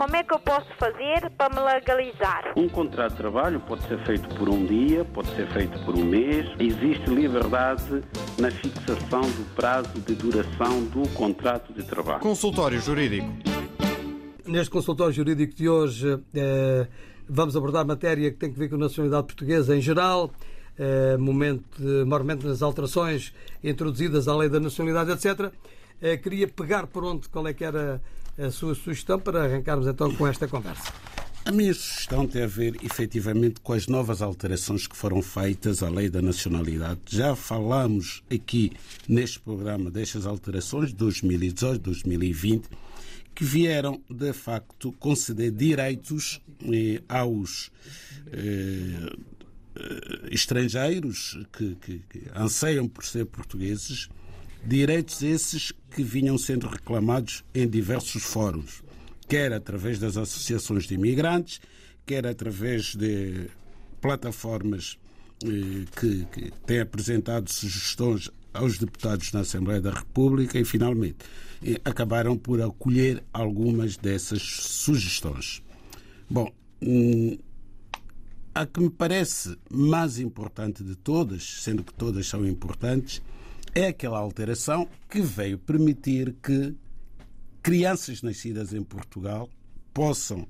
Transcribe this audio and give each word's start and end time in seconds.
Como 0.00 0.16
é 0.16 0.24
que 0.24 0.32
eu 0.32 0.38
posso 0.38 0.66
fazer 0.78 1.28
para 1.36 1.54
me 1.54 1.60
legalizar? 1.60 2.54
Um 2.56 2.70
contrato 2.70 3.10
de 3.10 3.18
trabalho 3.18 3.60
pode 3.60 3.86
ser 3.86 3.98
feito 4.06 4.34
por 4.34 4.48
um 4.48 4.64
dia, 4.64 5.04
pode 5.04 5.28
ser 5.36 5.46
feito 5.52 5.78
por 5.84 5.94
um 5.94 6.02
mês. 6.02 6.46
Existe 6.58 7.10
liberdade 7.10 8.02
na 8.38 8.50
fixação 8.50 9.20
do 9.20 9.54
prazo 9.54 10.00
de 10.00 10.14
duração 10.14 10.84
do 10.84 11.06
contrato 11.10 11.74
de 11.74 11.84
trabalho. 11.84 12.20
Consultório 12.20 12.80
Jurídico. 12.80 13.28
Neste 14.46 14.70
consultório 14.70 15.12
jurídico 15.12 15.54
de 15.54 15.68
hoje 15.68 16.18
eh, 16.34 16.88
vamos 17.28 17.54
abordar 17.54 17.86
matéria 17.86 18.30
que 18.30 18.38
tem 18.38 18.50
que 18.50 18.58
ver 18.58 18.70
com 18.70 18.76
a 18.76 18.78
nacionalidade 18.78 19.26
portuguesa 19.26 19.76
em 19.76 19.82
geral, 19.82 20.30
eh, 20.78 21.18
momento, 21.18 21.78
maiormente 22.06 22.46
nas 22.46 22.62
alterações 22.62 23.34
introduzidas 23.62 24.28
à 24.28 24.34
lei 24.34 24.48
da 24.48 24.60
nacionalidade, 24.60 25.10
etc. 25.10 25.52
Eh, 26.00 26.16
queria 26.16 26.48
pegar 26.48 26.86
por 26.86 27.04
onde, 27.04 27.28
qual 27.28 27.46
é 27.46 27.52
que 27.52 27.62
era 27.62 28.00
a 28.40 28.50
sua 28.50 28.74
sugestão 28.74 29.18
para 29.18 29.44
arrancarmos 29.44 29.86
então 29.86 30.14
com 30.14 30.26
esta 30.26 30.48
conversa. 30.48 30.92
A 31.44 31.52
minha 31.52 31.72
sugestão 31.72 32.26
tem 32.26 32.42
a 32.42 32.46
ver 32.46 32.76
efetivamente 32.84 33.60
com 33.60 33.72
as 33.72 33.86
novas 33.86 34.20
alterações 34.20 34.86
que 34.86 34.96
foram 34.96 35.22
feitas 35.22 35.82
à 35.82 35.88
lei 35.88 36.10
da 36.10 36.20
nacionalidade. 36.20 37.00
Já 37.06 37.34
falamos 37.34 38.22
aqui 38.30 38.72
neste 39.08 39.40
programa 39.40 39.90
destas 39.90 40.26
alterações 40.26 40.90
de 40.90 40.96
2018, 40.96 41.80
2020, 41.80 42.68
que 43.34 43.44
vieram 43.44 44.02
de 44.10 44.32
facto 44.34 44.92
conceder 44.92 45.50
direitos 45.50 46.42
eh, 46.62 47.02
aos 47.08 47.70
eh, 48.30 49.16
estrangeiros 50.30 51.38
que, 51.52 51.74
que, 51.76 51.98
que 52.10 52.22
anseiam 52.34 52.86
por 52.86 53.04
ser 53.04 53.24
portugueses 53.24 54.08
Direitos 54.64 55.22
esses 55.22 55.72
que 55.90 56.02
vinham 56.02 56.36
sendo 56.36 56.68
reclamados 56.68 57.44
em 57.54 57.68
diversos 57.68 58.22
fóruns, 58.22 58.82
quer 59.26 59.52
através 59.52 59.98
das 59.98 60.16
associações 60.16 60.84
de 60.84 60.94
imigrantes, 60.94 61.60
quer 62.04 62.26
através 62.26 62.94
de 62.94 63.48
plataformas 64.00 64.98
eh, 65.44 65.84
que, 65.98 66.24
que 66.26 66.50
têm 66.66 66.80
apresentado 66.80 67.50
sugestões 67.50 68.30
aos 68.52 68.78
deputados 68.78 69.32
na 69.32 69.40
Assembleia 69.40 69.80
da 69.80 69.90
República 69.90 70.58
e, 70.58 70.64
finalmente, 70.64 71.18
eh, 71.64 71.80
acabaram 71.84 72.36
por 72.36 72.60
acolher 72.60 73.22
algumas 73.32 73.96
dessas 73.96 74.42
sugestões. 74.42 75.62
Bom, 76.28 76.52
hum, 76.82 77.38
a 78.54 78.66
que 78.66 78.80
me 78.80 78.90
parece 78.90 79.56
mais 79.70 80.18
importante 80.18 80.82
de 80.82 80.96
todas, 80.96 81.62
sendo 81.62 81.84
que 81.84 81.94
todas 81.94 82.26
são 82.26 82.46
importantes, 82.46 83.22
é 83.74 83.86
aquela 83.86 84.18
alteração 84.18 84.88
que 85.08 85.20
veio 85.20 85.58
permitir 85.58 86.34
que 86.42 86.74
crianças 87.62 88.22
nascidas 88.22 88.72
em 88.72 88.82
Portugal 88.82 89.48
possam 89.94 90.46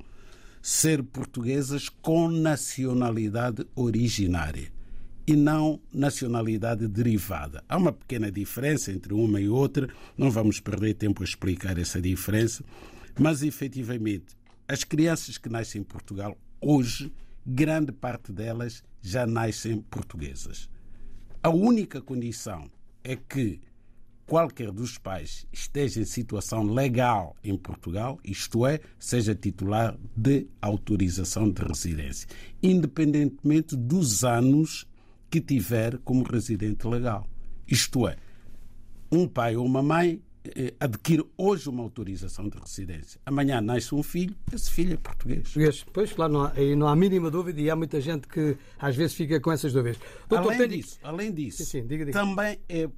ser 0.62 1.02
portuguesas 1.02 1.88
com 1.88 2.28
nacionalidade 2.28 3.66
originária 3.74 4.70
e 5.26 5.36
não 5.36 5.80
nacionalidade 5.92 6.88
derivada. 6.88 7.62
Há 7.68 7.76
uma 7.76 7.92
pequena 7.92 8.30
diferença 8.32 8.91
entre 8.91 9.12
uma 9.12 9.41
e 9.41 9.48
outra, 9.48 9.88
não 10.16 10.30
vamos 10.30 10.60
perder 10.60 10.94
tempo 10.94 11.22
a 11.22 11.24
explicar 11.24 11.78
essa 11.78 12.00
diferença, 12.00 12.64
mas 13.18 13.42
efetivamente 13.42 14.36
as 14.66 14.82
crianças 14.82 15.36
que 15.36 15.48
nascem 15.48 15.82
em 15.82 15.84
Portugal 15.84 16.36
hoje, 16.60 17.12
grande 17.46 17.92
parte 17.92 18.32
delas 18.32 18.82
já 19.02 19.26
nascem 19.26 19.80
portuguesas. 19.82 20.68
A 21.42 21.50
única 21.50 22.00
condição 22.00 22.70
é 23.04 23.16
que 23.16 23.60
qualquer 24.26 24.70
dos 24.70 24.96
pais 24.96 25.44
esteja 25.52 26.00
em 26.00 26.04
situação 26.04 26.62
legal 26.62 27.34
em 27.42 27.56
Portugal, 27.56 28.18
isto 28.24 28.64
é, 28.64 28.78
seja 28.98 29.34
titular 29.34 29.98
de 30.16 30.46
autorização 30.62 31.50
de 31.50 31.62
residência, 31.62 32.28
independentemente 32.62 33.76
dos 33.76 34.22
anos 34.22 34.86
que 35.28 35.41
tiver 35.41 35.98
como 35.98 36.22
residente 36.22 36.86
legal. 36.86 37.26
Isto 37.66 38.06
é, 38.06 38.16
um 39.10 39.26
pai 39.26 39.56
ou 39.56 39.66
uma 39.66 39.82
mãe 39.82 40.22
adquire 40.78 41.24
hoje 41.36 41.68
uma 41.68 41.82
autorização 41.82 42.48
de 42.48 42.58
residência. 42.58 43.20
Amanhã 43.26 43.60
nasce 43.60 43.94
um 43.94 44.02
filho, 44.02 44.34
esse 44.52 44.70
filho 44.70 44.94
é 44.94 44.96
português. 44.96 45.42
Português, 45.42 45.84
pois, 45.92 46.12
claro, 46.12 46.32
não 46.32 46.44
há, 46.44 46.52
não 46.76 46.88
há 46.88 46.96
mínima 46.96 47.30
dúvida 47.30 47.60
e 47.60 47.68
há 47.68 47.76
muita 47.76 48.00
gente 48.00 48.26
que 48.26 48.56
às 48.78 48.96
vezes 48.96 49.14
fica 49.14 49.38
com 49.40 49.52
essas 49.52 49.72
dúvidas. 49.72 49.98
Doutor, 50.28 50.54
além, 50.54 50.68
disso, 50.68 50.98
além 51.02 51.32
disso, 51.32 51.58
sim, 51.58 51.64
sim, 51.64 51.86
diga, 51.86 52.06
diga. 52.06 52.18
também 52.18 52.58
é 52.68 52.88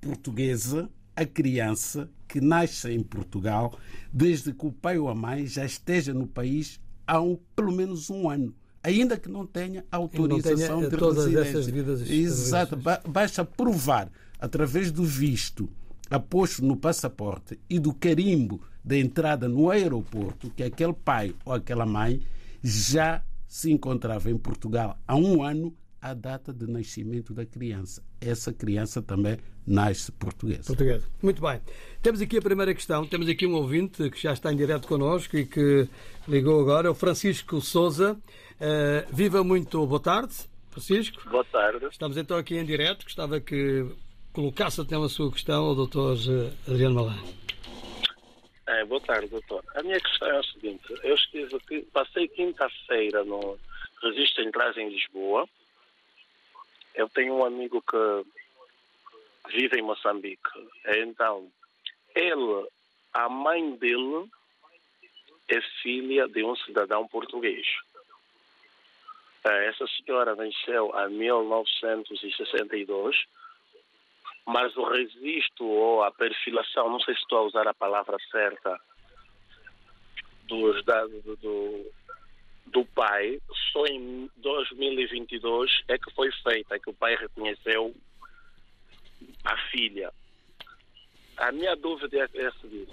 portuguesa 0.00 0.88
a 1.14 1.26
criança 1.26 2.08
que 2.26 2.40
nasce 2.40 2.90
em 2.90 3.02
Portugal 3.02 3.78
desde 4.12 4.52
que 4.52 4.66
o 4.66 4.72
pai 4.72 4.98
ou 4.98 5.08
a 5.08 5.14
mãe 5.14 5.46
já 5.46 5.64
esteja 5.64 6.14
no 6.14 6.26
país 6.26 6.80
há 7.06 7.20
um, 7.20 7.36
pelo 7.54 7.72
menos 7.72 8.08
um 8.08 8.30
ano 8.30 8.54
ainda 8.82 9.18
que 9.18 9.28
não 9.28 9.44
tenha 9.44 9.84
autorização 9.90 10.80
não 10.80 10.88
tenha 10.88 10.90
de 10.90 10.96
todas 10.96 11.24
residência. 11.24 11.50
essas 11.50 11.66
devidas 11.66 12.08
Exato, 12.08 12.78
basta 13.08 13.44
provar 13.44 14.10
através 14.38 14.90
do 14.90 15.04
visto 15.04 15.68
aposto 16.10 16.64
no 16.64 16.76
passaporte 16.76 17.58
e 17.70 17.78
do 17.78 17.94
carimbo 17.94 18.60
da 18.84 18.96
entrada 18.96 19.48
no 19.48 19.70
aeroporto 19.70 20.50
que 20.50 20.62
aquele 20.62 20.92
pai 20.92 21.34
ou 21.44 21.52
aquela 21.52 21.86
mãe 21.86 22.20
já 22.62 23.22
se 23.46 23.70
encontrava 23.70 24.30
em 24.30 24.36
Portugal 24.36 24.98
há 25.06 25.14
um 25.16 25.42
ano 25.42 25.74
a 26.00 26.14
data 26.14 26.52
de 26.52 26.66
nascimento 26.66 27.34
da 27.34 27.44
criança. 27.44 28.02
Essa 28.20 28.52
criança 28.52 29.02
também 29.02 29.36
nasce 29.66 30.10
portuguesa. 30.12 30.64
Portuguesa. 30.64 31.06
Muito 31.22 31.42
bem. 31.42 31.60
Temos 32.00 32.22
aqui 32.22 32.38
a 32.38 32.42
primeira 32.42 32.74
questão. 32.74 33.06
Temos 33.06 33.28
aqui 33.28 33.46
um 33.46 33.54
ouvinte 33.54 34.08
que 34.08 34.20
já 34.20 34.32
está 34.32 34.52
em 34.52 34.56
direto 34.56 34.88
connosco 34.88 35.36
e 35.36 35.44
que 35.44 35.86
ligou 36.26 36.60
agora, 36.60 36.90
o 36.90 36.94
Francisco 36.94 37.60
Souza. 37.60 38.14
Uh, 38.14 39.14
viva 39.14 39.44
muito. 39.44 39.86
Boa 39.86 40.00
tarde, 40.00 40.34
Francisco. 40.70 41.28
Boa 41.28 41.44
tarde. 41.44 41.84
Estamos 41.90 42.16
então 42.16 42.38
aqui 42.38 42.56
em 42.56 42.64
direto. 42.64 43.04
Gostava 43.04 43.38
que 43.38 43.86
colocasse 44.32 44.80
até 44.80 44.96
a 44.96 45.08
sua 45.08 45.32
questão 45.32 45.64
ao 45.64 45.74
Dr. 45.74 46.14
Adriano 46.68 46.94
Malan. 46.94 47.18
É, 48.66 48.84
boa 48.84 49.00
tarde, 49.00 49.28
doutor. 49.28 49.64
A 49.74 49.82
minha 49.82 49.98
questão 50.00 50.28
é 50.28 50.38
a 50.38 50.42
seguinte. 50.42 50.94
Eu 51.02 51.14
estive 51.14 51.56
aqui, 51.56 51.80
passei 51.92 52.28
quinta-feira 52.28 53.24
no 53.24 53.58
Registro 54.02 54.44
Centrais 54.44 54.76
em 54.76 54.88
Lisboa. 54.88 55.48
Eu 56.94 57.08
tenho 57.08 57.34
um 57.34 57.44
amigo 57.44 57.82
que 57.82 58.24
vive 59.52 59.78
em 59.78 59.82
Moçambique. 59.82 60.50
Então, 60.86 61.50
ele, 62.14 62.68
a 63.12 63.28
mãe 63.28 63.74
dele, 63.76 64.30
é 65.48 65.60
filha 65.82 66.28
de 66.28 66.44
um 66.44 66.54
cidadão 66.54 67.08
português. 67.08 67.66
É, 69.44 69.66
essa 69.66 69.84
senhora 69.88 70.36
nasceu 70.36 70.92
em 70.94 71.08
1962 71.14 73.16
mas 74.46 74.76
o 74.76 74.84
registro 74.84 75.64
ou 75.64 76.02
a 76.02 76.10
perfilação, 76.10 76.90
não 76.90 77.00
sei 77.00 77.14
se 77.14 77.20
estou 77.20 77.38
a 77.38 77.42
usar 77.42 77.68
a 77.68 77.74
palavra 77.74 78.16
certa, 78.30 78.78
dos 80.46 80.84
dados 80.84 81.22
do, 81.22 81.36
do, 81.36 81.92
do 82.66 82.84
pai, 82.86 83.40
só 83.72 83.86
em 83.86 84.28
2022 84.38 85.82
é 85.88 85.96
que 85.96 86.12
foi 86.12 86.30
feita, 86.42 86.74
é 86.74 86.78
que 86.78 86.90
o 86.90 86.94
pai 86.94 87.14
reconheceu 87.14 87.94
a 89.44 89.56
filha. 89.70 90.12
A 91.36 91.52
minha 91.52 91.74
dúvida 91.74 92.28
é, 92.34 92.46
a 92.46 92.52
seguinte: 92.52 92.92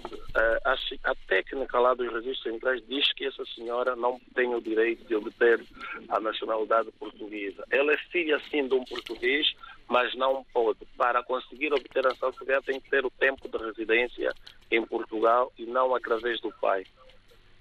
a, 0.64 1.10
a, 1.10 1.14
técnica 1.26 1.78
lá 1.78 1.92
dos 1.92 2.10
registros 2.10 2.42
centrais 2.42 2.82
diz 2.88 3.12
que 3.12 3.26
essa 3.26 3.44
senhora 3.54 3.94
não 3.94 4.18
tem 4.34 4.54
o 4.54 4.60
direito 4.60 5.04
de 5.06 5.14
obter 5.16 5.62
a 6.08 6.18
nacionalidade 6.18 6.90
portuguesa. 6.92 7.62
Ela 7.70 7.92
é 7.92 7.98
filha, 8.10 8.40
sim, 8.50 8.66
de 8.66 8.74
um 8.74 8.84
português, 8.84 9.54
mas 9.88 10.14
não 10.14 10.44
pode. 10.52 10.80
Para 10.96 11.22
conseguir 11.22 11.72
obter 11.72 12.06
a 12.06 12.10
nacionalidade, 12.10 12.66
tem 12.66 12.80
que 12.80 12.90
ter 12.90 13.04
o 13.04 13.10
tempo 13.10 13.48
de 13.48 13.56
residência 13.64 14.32
em 14.70 14.84
Portugal 14.84 15.52
e 15.58 15.64
não 15.64 15.94
através 15.94 16.40
do 16.40 16.52
pai. 16.60 16.84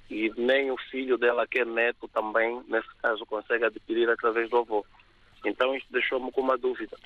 E 0.10 0.32
nem 0.38 0.72
o 0.72 0.78
filho 0.90 1.18
dela, 1.18 1.48
que 1.48 1.60
é 1.60 1.66
neto, 1.66 2.08
também, 2.10 2.62
nesse 2.68 2.94
caso, 3.02 3.26
consegue 3.26 3.66
adquirir 3.66 4.10
através 4.10 4.50
do 4.50 4.58
avô. 4.58 4.86
Então, 5.46 5.76
isso 5.76 5.86
deixou-me 5.90 6.32
com 6.32 6.42
uma 6.42 6.58
dúvida. 6.58 6.98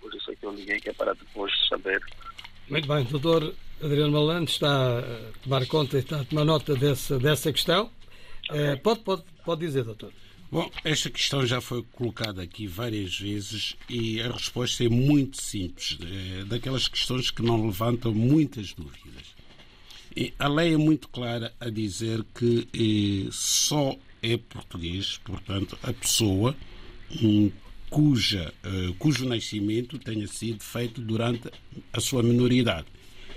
Por 0.00 0.14
isso 0.14 0.30
é 0.30 0.36
que 0.36 0.44
eu 0.44 0.52
liguei, 0.52 0.80
que 0.80 0.90
é 0.90 0.92
para 0.92 1.14
depois 1.14 1.52
saber. 1.68 2.00
Muito 2.68 2.86
bem, 2.86 3.04
doutor 3.04 3.54
Adriano 3.82 4.12
Malante 4.12 4.52
está 4.52 4.98
a 4.98 5.02
tomar 5.42 5.66
conta, 5.66 5.98
está 5.98 6.20
a 6.20 6.24
tomar 6.24 6.44
nota 6.44 6.74
dessa, 6.74 7.18
dessa 7.18 7.52
questão. 7.52 7.90
Okay. 8.48 8.60
É, 8.60 8.76
pode, 8.76 9.00
pode, 9.00 9.24
pode 9.44 9.60
dizer, 9.60 9.84
doutor. 9.84 10.12
Bom, 10.50 10.70
esta 10.82 11.10
questão 11.10 11.46
já 11.46 11.60
foi 11.60 11.82
colocada 11.92 12.42
aqui 12.42 12.66
várias 12.66 13.18
vezes 13.18 13.76
e 13.86 14.18
a 14.22 14.32
resposta 14.32 14.82
é 14.82 14.88
muito 14.88 15.42
simples, 15.42 15.98
é 16.00 16.42
daquelas 16.44 16.88
questões 16.88 17.30
que 17.30 17.42
não 17.42 17.66
levantam 17.66 18.14
muitas 18.14 18.72
dúvidas. 18.72 19.36
E 20.16 20.32
a 20.38 20.48
lei 20.48 20.72
é 20.72 20.78
muito 20.78 21.06
clara 21.08 21.52
a 21.60 21.68
dizer 21.68 22.24
que 22.34 22.66
eh, 22.72 23.28
só 23.30 23.94
é 24.22 24.38
português, 24.38 25.20
portanto, 25.22 25.78
a 25.82 25.92
pessoa 25.92 26.56
um, 27.22 27.52
cuja, 27.90 28.50
uh, 28.64 28.94
cujo 28.94 29.26
nascimento 29.26 29.98
tenha 29.98 30.26
sido 30.26 30.64
feito 30.64 31.02
durante 31.02 31.50
a 31.92 32.00
sua 32.00 32.22
minoridade. 32.22 32.86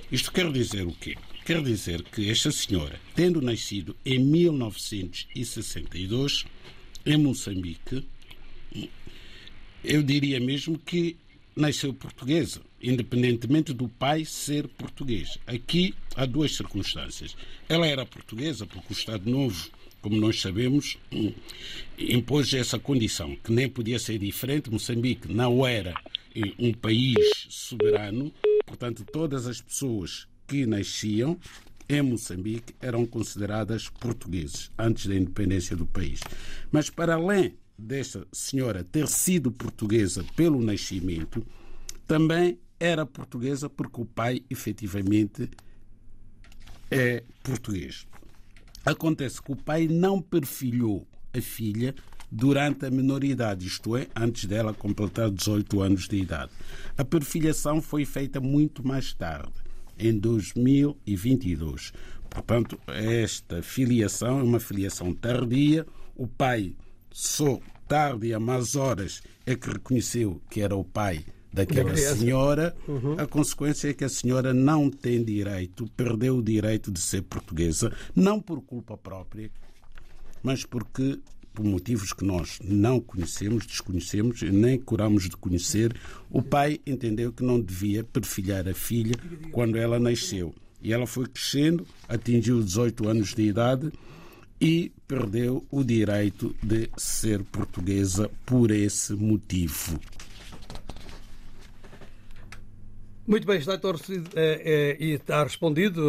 Isto 0.10 0.32
quer 0.32 0.50
dizer 0.50 0.88
o 0.88 0.94
quê? 0.94 1.18
Quer 1.46 1.62
dizer 1.62 2.04
que 2.04 2.30
esta 2.30 2.52
senhora, 2.52 2.98
tendo 3.16 3.42
nascido 3.42 3.98
em 4.06 4.18
1962 4.18 6.46
em 7.06 7.18
Moçambique, 7.18 8.06
eu 9.84 10.04
diria 10.04 10.40
mesmo 10.40 10.78
que 10.78 11.18
nasceu 11.56 11.94
portuguesa, 11.94 12.62
independentemente 12.82 13.74
do 13.74 13.88
pai 13.88 14.26
ser 14.26 14.68
português. 14.68 15.38
Aqui 15.46 15.94
há 16.16 16.26
duas 16.26 16.56
circunstâncias. 16.56 17.36
Ela 17.68 17.88
era 17.88 18.06
portuguesa 18.06 18.66
porque 18.66 18.94
o 18.94 18.98
Estado 18.98 19.30
Novo, 19.30 19.70
como 20.02 20.16
nós 20.16 20.40
sabemos, 20.40 20.98
impôs 21.98 22.54
essa 22.54 22.80
condição, 22.80 23.36
que 23.36 23.52
nem 23.52 23.68
podia 23.68 24.00
ser 24.00 24.18
diferente. 24.18 24.72
Moçambique 24.72 25.32
não 25.32 25.66
era 25.66 25.94
um 26.58 26.74
país 26.74 27.18
soberano, 27.50 28.32
portanto, 28.66 29.04
todas 29.12 29.48
as 29.48 29.60
pessoas 29.60 30.28
que 30.48 30.66
nasciam 30.66 31.38
em 31.96 32.02
Moçambique 32.02 32.76
eram 32.80 33.06
consideradas 33.06 33.90
portugueses 33.90 34.72
antes 34.78 35.08
da 35.08 35.16
independência 35.16 35.76
do 35.76 35.86
país. 35.86 36.20
Mas, 36.72 36.90
para 36.90 37.16
além 37.16 37.58
desta 37.78 38.28
senhora 38.32 38.84
ter 38.84 39.08
sido 39.08 39.52
portuguesa 39.52 40.24
pelo 40.36 40.62
nascimento, 40.62 41.46
também 42.08 42.60
era 42.80 43.06
portuguesa 43.06 43.70
porque 43.70 44.02
o 44.02 44.06
pai 44.06 44.44
efetivamente 44.50 45.50
é 46.90 47.24
português. 47.44 48.08
Acontece 48.86 49.42
que 49.42 49.52
o 49.52 49.56
pai 49.56 49.88
não 49.88 50.22
perfilhou 50.22 51.08
a 51.34 51.42
filha 51.42 51.96
durante 52.32 52.86
a 52.86 52.92
minoridade, 52.92 53.68
isto 53.68 53.96
é, 53.96 54.08
antes 54.16 54.46
dela 54.46 54.74
completar 54.74 55.30
18 55.30 55.82
anos 55.82 56.08
de 56.08 56.18
idade. 56.18 56.52
A 56.98 57.04
perfilhação 57.04 57.82
foi 57.82 58.06
feita 58.06 58.40
muito 58.40 58.86
mais 58.86 59.14
tarde, 59.14 59.54
em 60.02 60.18
2022. 60.18 61.94
Portanto, 62.30 62.80
esta 62.88 63.62
filiação 63.62 64.40
é 64.40 64.44
uma 64.44 64.60
filiação 64.60 65.14
tardia. 65.14 65.86
O 66.16 66.28
pai 66.28 66.76
só 67.12 67.60
tarde 67.88 68.28
e 68.28 68.34
a 68.34 68.40
más 68.40 68.76
horas 68.76 69.22
é 69.46 69.56
que 69.56 69.70
reconheceu 69.70 70.42
que 70.50 70.62
era 70.62 70.76
o 70.76 70.84
pai 70.84 71.26
daquela 71.54 71.96
senhora, 71.96 72.74
uhum. 72.88 73.16
a 73.20 73.28
consequência 73.28 73.90
é 73.90 73.94
que 73.94 74.06
a 74.06 74.10
senhora 74.10 74.54
não 74.54 74.90
tem 74.90 75.22
direito, 75.22 75.86
perdeu 75.98 76.38
o 76.38 76.42
direito 76.42 76.92
de 76.92 77.02
ser 77.02 77.24
portuguesa, 77.24 77.94
não 78.16 78.40
por 78.40 78.62
culpa 78.62 78.98
própria, 78.98 79.52
mas 80.42 80.64
porque 80.64 81.20
por 81.54 81.66
motivos 81.66 82.14
que 82.14 82.24
nós 82.24 82.60
não 82.64 83.00
conhecemos, 83.00 83.66
desconhecemos, 83.66 84.42
nem 84.42 84.80
curamos 84.80 85.30
de 85.30 85.38
conhecer, 85.38 85.96
o 86.30 86.42
pai 86.42 86.80
entendeu 86.86 87.32
que 87.32 87.44
não 87.44 87.60
devia 87.60 88.04
perfilhar 88.04 88.68
a 88.68 88.74
filha 88.74 89.16
quando 89.52 89.78
ela 89.78 90.00
nasceu. 90.00 90.54
E 90.82 90.94
ela 90.94 91.06
foi 91.06 91.28
crescendo, 91.28 91.86
atingiu 92.08 92.62
18 92.62 93.08
anos 93.08 93.34
de 93.36 93.44
idade 93.44 93.92
e 94.60 94.92
perdeu 95.08 95.66
o 95.70 95.84
direito 95.84 96.56
de 96.62 96.90
ser 96.98 97.44
portuguesa 97.44 98.30
por 98.46 98.72
esse 98.72 99.14
motivo. 99.14 100.00
Muito 103.28 103.46
bem, 103.46 103.60
está 103.60 103.78
torcido 103.78 104.30
é, 104.36 104.98
é, 105.00 105.04
está 105.04 105.44
respondido 105.44 106.02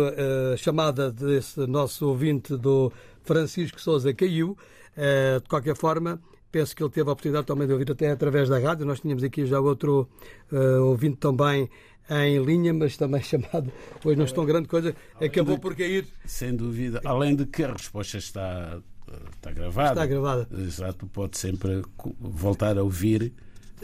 a 0.52 0.56
chamada 0.56 1.10
desse 1.12 1.60
nosso 1.66 2.08
ouvinte 2.08 2.56
do 2.56 2.92
Francisco 3.22 3.80
Souza 3.80 4.12
caiu. 4.12 4.56
É, 4.96 5.40
de 5.40 5.48
qualquer 5.48 5.76
forma, 5.76 6.20
penso 6.50 6.76
que 6.76 6.82
ele 6.82 6.90
teve 6.90 7.08
a 7.08 7.12
oportunidade 7.12 7.46
também 7.46 7.66
de 7.66 7.72
ouvir 7.72 7.90
até 7.90 8.10
através 8.10 8.48
da 8.48 8.58
rádio. 8.58 8.84
Nós 8.84 9.00
tínhamos 9.00 9.24
aqui 9.24 9.46
já 9.46 9.58
outro 9.58 10.08
uh, 10.52 10.82
ouvinte 10.82 11.16
também 11.16 11.68
em 12.10 12.44
linha, 12.44 12.74
mas 12.74 12.96
também 12.96 13.22
chamado, 13.24 13.72
hoje 14.04 14.16
não 14.16 14.24
estou 14.24 14.44
grande 14.44 14.68
coisa, 14.68 14.94
acabou 15.20 15.58
por 15.58 15.74
cair. 15.74 16.06
Sem 16.24 16.54
dúvida, 16.54 17.00
além 17.04 17.34
de 17.34 17.46
que 17.46 17.64
a 17.64 17.72
resposta 17.72 18.18
está, 18.18 18.78
está 19.34 19.50
gravada. 19.52 19.90
Está 19.90 20.06
gravada. 20.06 20.48
Exato, 20.52 21.06
pode 21.06 21.38
sempre 21.38 21.82
voltar 22.20 22.76
a 22.76 22.82
ouvir. 22.82 23.32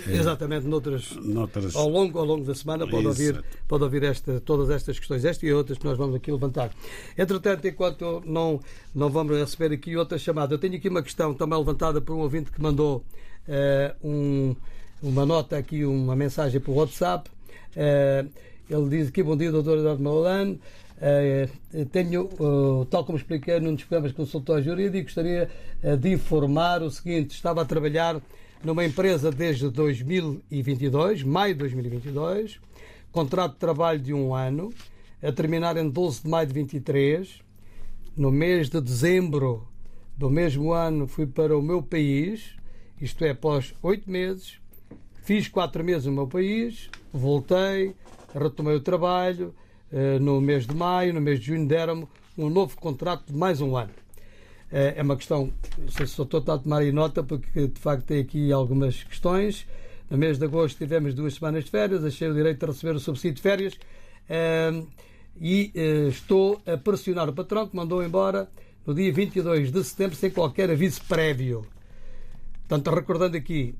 Eh, 0.06 0.16
Exatamente, 0.16 0.66
noutras, 0.66 1.12
noutras... 1.16 1.74
Ao, 1.74 1.88
longo, 1.88 2.18
ao 2.18 2.24
longo 2.24 2.44
da 2.44 2.54
semana 2.54 2.86
pode 2.86 3.06
ouvir, 3.06 3.42
pode 3.66 3.82
ouvir 3.82 4.04
esta, 4.04 4.40
todas 4.40 4.70
estas 4.70 4.98
questões, 4.98 5.24
esta 5.24 5.44
e 5.44 5.52
outras 5.52 5.78
que 5.78 5.84
nós 5.84 5.98
vamos 5.98 6.14
aqui 6.14 6.30
levantar. 6.30 6.70
Entretanto, 7.16 7.66
enquanto 7.66 8.22
não, 8.24 8.60
não 8.94 9.10
vamos 9.10 9.36
receber 9.36 9.74
aqui 9.74 9.96
outra 9.96 10.18
chamada, 10.18 10.54
eu 10.54 10.58
tenho 10.58 10.76
aqui 10.76 10.88
uma 10.88 11.02
questão 11.02 11.34
também 11.34 11.58
levantada 11.58 12.00
por 12.00 12.14
um 12.14 12.20
ouvinte 12.20 12.52
que 12.52 12.60
mandou 12.60 13.04
uh, 13.48 14.06
um, 14.08 14.54
uma 15.02 15.26
nota 15.26 15.56
aqui, 15.56 15.84
uma 15.84 16.14
mensagem 16.14 16.60
por 16.60 16.72
WhatsApp. 16.72 17.28
Uh, 17.74 18.28
ele 18.70 18.88
diz 18.90 19.08
aqui, 19.08 19.22
bom 19.22 19.36
dia, 19.36 19.50
doutor 19.50 19.78
Eduardo 19.78 20.02
Maulano. 20.02 20.58
Uh, 20.98 21.84
tenho, 21.86 22.28
uh, 22.40 22.84
tal 22.86 23.04
como 23.04 23.16
expliquei 23.16 23.60
num 23.60 23.74
dos 23.74 23.84
programas 23.84 24.10
de 24.10 24.16
consultório 24.16 24.64
jurídico, 24.64 25.04
gostaria 25.04 25.48
de 26.00 26.12
informar 26.12 26.82
o 26.82 26.90
seguinte: 26.90 27.30
estava 27.34 27.62
a 27.62 27.64
trabalhar 27.64 28.20
numa 28.62 28.84
empresa 28.84 29.30
desde 29.30 29.68
2022, 29.70 31.22
maio 31.22 31.54
de 31.54 31.60
2022, 31.60 32.60
contrato 33.12 33.54
de 33.54 33.58
trabalho 33.58 33.98
de 33.98 34.12
um 34.12 34.34
ano, 34.34 34.72
a 35.22 35.32
terminar 35.32 35.76
em 35.76 35.88
12 35.88 36.22
de 36.22 36.28
maio 36.28 36.46
de 36.46 36.54
23. 36.54 37.40
No 38.16 38.30
mês 38.30 38.68
de 38.68 38.80
dezembro 38.80 39.66
do 40.16 40.28
mesmo 40.28 40.72
ano 40.72 41.06
fui 41.06 41.26
para 41.26 41.56
o 41.56 41.62
meu 41.62 41.82
país, 41.82 42.56
isto 43.00 43.24
é, 43.24 43.30
após 43.30 43.74
oito 43.82 44.10
meses, 44.10 44.60
fiz 45.22 45.48
quatro 45.48 45.84
meses 45.84 46.06
no 46.06 46.12
meu 46.12 46.26
país, 46.26 46.90
voltei, 47.12 47.94
retomei 48.34 48.74
o 48.74 48.80
trabalho. 48.80 49.54
Eh, 49.90 50.18
no 50.18 50.40
mês 50.40 50.66
de 50.66 50.74
maio, 50.74 51.14
no 51.14 51.20
mês 51.20 51.40
de 51.40 51.46
junho, 51.46 51.66
deram-me 51.66 52.06
um 52.36 52.50
novo 52.50 52.76
contrato 52.76 53.24
de 53.26 53.34
mais 53.34 53.60
um 53.60 53.76
ano. 53.76 53.90
Eh, 54.70 54.94
é 54.96 55.02
uma 55.02 55.16
questão, 55.16 55.52
se 55.88 56.06
só 56.06 56.24
estou 56.24 56.40
a 56.46 56.58
tomar 56.58 56.78
aí 56.78 56.92
nota, 56.92 57.22
porque 57.22 57.68
de 57.68 57.80
facto 57.80 58.04
tem 58.04 58.20
aqui 58.20 58.52
algumas 58.52 59.02
questões. 59.02 59.66
No 60.10 60.16
mês 60.16 60.38
de 60.38 60.44
agosto 60.44 60.78
tivemos 60.78 61.14
duas 61.14 61.34
semanas 61.34 61.64
de 61.64 61.70
férias, 61.70 62.04
achei 62.04 62.28
o 62.28 62.34
direito 62.34 62.60
de 62.60 62.66
receber 62.66 62.96
o 62.96 63.00
subsídio 63.00 63.36
de 63.36 63.42
férias 63.42 63.78
eh, 64.28 64.82
e 65.40 65.70
eh, 65.74 66.08
estou 66.08 66.60
a 66.66 66.76
pressionar 66.76 67.28
o 67.28 67.32
patrão 67.32 67.66
que 67.66 67.76
mandou 67.76 68.02
embora 68.02 68.48
no 68.86 68.94
dia 68.94 69.12
22 69.12 69.70
de 69.70 69.84
setembro 69.84 70.16
sem 70.16 70.30
qualquer 70.30 70.70
aviso 70.70 71.02
prévio. 71.06 71.66
Portanto, 72.66 72.94
recordando 72.94 73.36
aqui, 73.36 73.74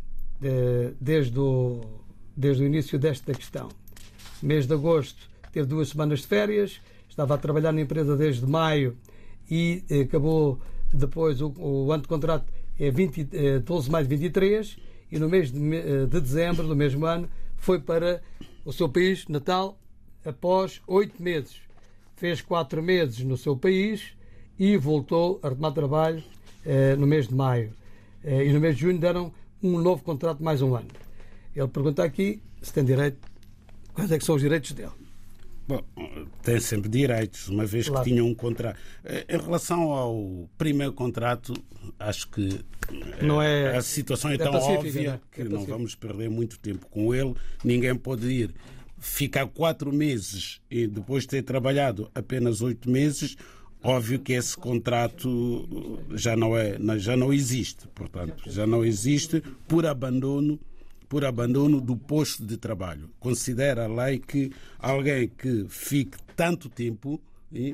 desde 1.01 1.39
o, 1.39 1.81
desde 2.35 2.63
o 2.63 2.67
início 2.67 2.99
desta 2.99 3.35
questão, 3.35 3.69
mês 4.43 4.67
de 4.67 4.73
agosto 4.73 5.29
teve 5.53 5.67
duas 5.67 5.89
semanas 5.89 6.21
de 6.21 6.27
férias, 6.27 6.81
estava 7.09 7.35
a 7.35 7.39
trabalhar 7.39 7.73
na 7.73 7.81
empresa 7.81 8.17
desde 8.17 8.47
maio 8.47 8.97
e 9.51 9.83
acabou 10.03 10.59
depois, 10.93 11.41
o, 11.41 11.53
o 11.59 11.93
ano 11.93 12.03
de 12.03 12.09
contrato 12.09 12.47
é 12.79 12.91
20, 12.91 13.29
é 13.33 13.59
12 13.59 13.87
de 13.87 13.93
maio 13.93 14.07
de 14.07 14.17
23 14.17 14.77
e 15.11 15.19
no 15.19 15.29
mês 15.29 15.51
de, 15.51 15.59
eh, 15.77 16.07
de 16.07 16.21
dezembro 16.21 16.67
do 16.67 16.77
mesmo 16.77 17.05
ano 17.07 17.29
foi 17.57 17.81
para 17.81 18.23
o 18.65 18.73
seu 18.73 18.89
país 18.89 19.27
natal 19.29 19.79
após 20.25 20.81
oito 20.87 21.23
meses. 21.23 21.57
Fez 22.17 22.41
quatro 22.41 22.83
meses 22.83 23.21
no 23.21 23.37
seu 23.37 23.57
país 23.57 24.13
e 24.59 24.77
voltou 24.77 25.41
a 25.43 25.49
retomar 25.49 25.73
trabalho 25.73 26.23
eh, 26.65 26.97
no 26.97 27.07
mês 27.07 27.29
de 27.29 27.35
maio. 27.35 27.73
Eh, 28.25 28.47
e 28.47 28.53
no 28.53 28.61
mês 28.61 28.77
de 28.77 28.83
junho 28.83 28.99
deram 28.99 29.33
um 29.63 29.79
novo 29.79 30.03
contrato 30.03 30.43
mais 30.43 30.63
um 30.63 30.75
ano. 30.75 30.89
Ele 31.55 31.69
pergunta 31.69 32.05
aqui 32.05 32.41
se 32.63 32.73
tem 32.73 32.85
direito, 32.85 33.19
quais 33.93 34.11
é 34.11 34.19
que 34.19 34.25
são 34.25 34.35
os 34.35 34.43
direitos 34.43 34.73
dele. 34.73 34.93
Bom, 35.69 35.85
tem 36.43 36.59
sempre 36.61 36.89
direitos, 36.89 37.49
uma 37.49 37.67
vez 37.67 37.89
claro. 37.91 38.03
que 38.03 38.11
tinha 38.11 38.25
um 38.25 38.35
contrato. 38.35 38.79
Eh, 39.05 39.27
em 39.29 39.37
relação 39.37 39.93
ao 39.93 40.49
primeiro 40.57 40.95
contrato, 40.95 41.53
acho 41.99 42.31
que 42.31 42.59
eh, 42.91 43.23
não 43.23 43.43
é, 43.43 43.77
a 43.77 43.83
situação 43.83 44.31
é, 44.31 44.37
é 44.37 44.39
tão 44.39 44.55
óbvia 44.55 45.13
né? 45.13 45.21
que 45.31 45.43
é 45.43 45.45
não 45.45 45.67
vamos 45.67 45.95
perder 45.95 46.31
muito 46.31 46.59
tempo 46.59 46.87
com 46.87 47.15
ele. 47.15 47.35
Ninguém 47.63 47.95
pode 47.95 48.27
ir 48.27 48.55
ficar 48.99 49.47
quatro 49.47 49.93
meses 49.93 50.59
e 50.71 50.87
depois 50.87 51.25
de 51.25 51.29
ter 51.29 51.43
trabalhado 51.43 52.11
apenas 52.15 52.63
oito 52.63 52.91
meses. 52.91 53.37
Óbvio 53.83 54.19
que 54.19 54.33
esse 54.33 54.57
contrato 54.57 56.09
já 56.15 56.35
não, 56.35 56.57
é, 56.57 56.79
já 56.97 57.17
não 57.17 57.31
existe, 57.31 57.87
portanto, 57.95 58.43
já 58.47 58.67
não 58.67 58.85
existe 58.85 59.41
por 59.69 59.85
abandono 59.87 60.59
por 61.09 61.25
abandono 61.25 61.81
do 61.81 61.97
posto 61.97 62.45
de 62.45 62.57
trabalho. 62.57 63.11
Considera 63.19 63.85
a 63.85 63.89
lei 63.89 64.19
que 64.19 64.53
alguém 64.79 65.29
que 65.29 65.67
fique 65.69 66.19
tanto 66.37 66.69
tempo 66.69 67.21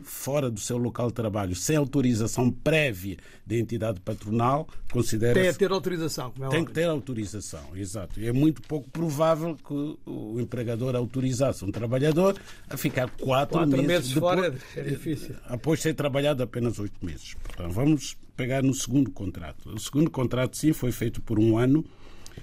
fora 0.04 0.50
do 0.50 0.60
seu 0.60 0.76
local 0.76 1.08
de 1.08 1.14
trabalho, 1.14 1.56
sem 1.56 1.76
autorização 1.76 2.50
prévia 2.50 3.16
da 3.44 3.56
entidade 3.56 4.00
patronal, 4.00 4.68
considera 4.92 5.34
Tem 5.34 5.52
que 5.52 5.58
ter 5.58 5.72
autorização. 5.72 6.32
É 6.40 6.48
tem 6.48 6.64
que 6.64 6.72
ter 6.72 6.84
autorização, 6.84 7.76
exato. 7.76 8.20
E 8.20 8.28
é 8.28 8.32
muito 8.32 8.62
pouco 8.62 8.88
provável 8.88 9.56
que 9.56 9.98
o 10.06 10.38
empregador 10.38 10.94
autorizasse 10.94 11.64
um 11.64 11.72
trabalhador 11.72 12.38
a 12.68 12.76
ficar 12.76 13.10
quatro, 13.10 13.58
quatro 13.58 13.82
meses, 13.82 13.86
meses 13.86 14.14
depois, 14.14 14.34
fora. 14.38 14.58
É 14.76 14.82
difícil. 14.82 15.34
Após 15.46 15.82
ter 15.82 15.94
trabalhado 15.94 16.42
apenas 16.42 16.78
oito 16.78 17.04
meses. 17.04 17.34
Portanto, 17.34 17.72
vamos 17.72 18.16
pegar 18.36 18.62
no 18.62 18.74
segundo 18.74 19.10
contrato. 19.10 19.70
O 19.70 19.78
segundo 19.78 20.10
contrato, 20.10 20.56
sim, 20.56 20.72
foi 20.72 20.92
feito 20.92 21.20
por 21.20 21.38
um 21.38 21.58
ano 21.58 21.84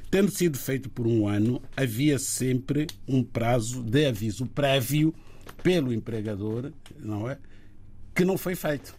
Tendo 0.09 0.29
sido 0.31 0.57
feito 0.57 0.89
por 0.89 1.07
um 1.07 1.27
ano, 1.27 1.61
havia 1.75 2.19
sempre 2.19 2.87
um 3.07 3.23
prazo 3.23 3.81
de 3.83 4.05
aviso 4.05 4.45
prévio 4.45 5.13
pelo 5.63 5.93
empregador, 5.93 6.71
não 6.99 7.29
é? 7.29 7.37
Que 8.13 8.25
não 8.25 8.37
foi 8.37 8.55
feito. 8.55 8.93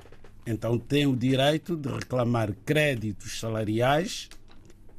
Então 0.47 0.79
tem 0.79 1.07
o 1.07 1.15
direito 1.15 1.77
de 1.77 1.89
reclamar 1.89 2.53
créditos 2.65 3.39
salariais 3.39 4.29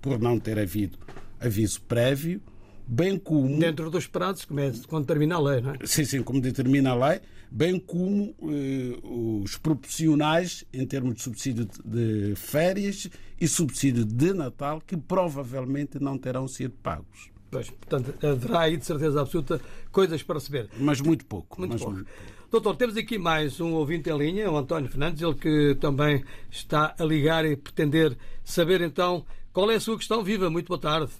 por 0.01 0.19
não 0.19 0.39
ter 0.39 0.59
havido 0.59 0.97
aviso 1.39 1.81
prévio, 1.81 2.41
bem 2.87 3.17
como. 3.17 3.59
Dentro 3.59 3.89
dos 3.89 4.07
prazos, 4.07 4.45
como 4.45 4.59
é, 4.59 4.71
quando 4.87 5.05
termina 5.05 5.35
a 5.35 5.39
lei, 5.39 5.61
não 5.61 5.71
é? 5.71 5.77
Sim, 5.85 6.05
sim, 6.05 6.23
como 6.23 6.39
determina 6.39 6.91
a 6.91 7.09
lei, 7.09 7.21
bem 7.53 7.79
como 7.79 8.33
eh, 8.49 8.97
os 9.03 9.55
proporcionais 9.57 10.65
em 10.73 10.87
termos 10.87 11.13
de 11.15 11.21
subsídio 11.21 11.67
de 11.85 12.33
férias 12.35 13.07
e 13.39 13.47
subsídio 13.47 14.03
de 14.03 14.33
Natal, 14.33 14.81
que 14.81 14.97
provavelmente 14.97 15.99
não 16.01 16.17
terão 16.17 16.47
sido 16.47 16.73
pagos. 16.81 17.29
Pois, 17.51 17.69
portanto, 17.69 18.25
haverá 18.25 18.61
aí 18.61 18.75
de 18.75 18.83
certeza 18.83 19.21
absoluta 19.21 19.61
coisas 19.91 20.23
para 20.23 20.39
receber. 20.39 20.67
Mas 20.79 20.99
muito 20.99 21.27
pouco. 21.27 21.59
Muito 21.59 21.73
mas 21.73 21.81
pouco. 21.81 21.97
muito- 21.97 22.11
Doutor, 22.49 22.75
temos 22.75 22.97
aqui 22.97 23.19
mais 23.19 23.59
um 23.61 23.73
ouvinte 23.73 24.09
em 24.09 24.17
linha, 24.17 24.49
o 24.49 24.57
António 24.57 24.89
Fernandes, 24.89 25.21
ele 25.21 25.35
que 25.35 25.75
também 25.79 26.23
está 26.49 26.95
a 26.99 27.03
ligar 27.03 27.45
e 27.45 27.55
pretender 27.55 28.17
saber 28.43 28.81
então 28.81 29.23
qual 29.51 29.69
é 29.69 29.75
a 29.75 29.79
sua 29.79 29.97
questão. 29.97 30.23
Viva, 30.23 30.49
muito 30.49 30.67
boa 30.67 30.79
tarde. 30.79 31.11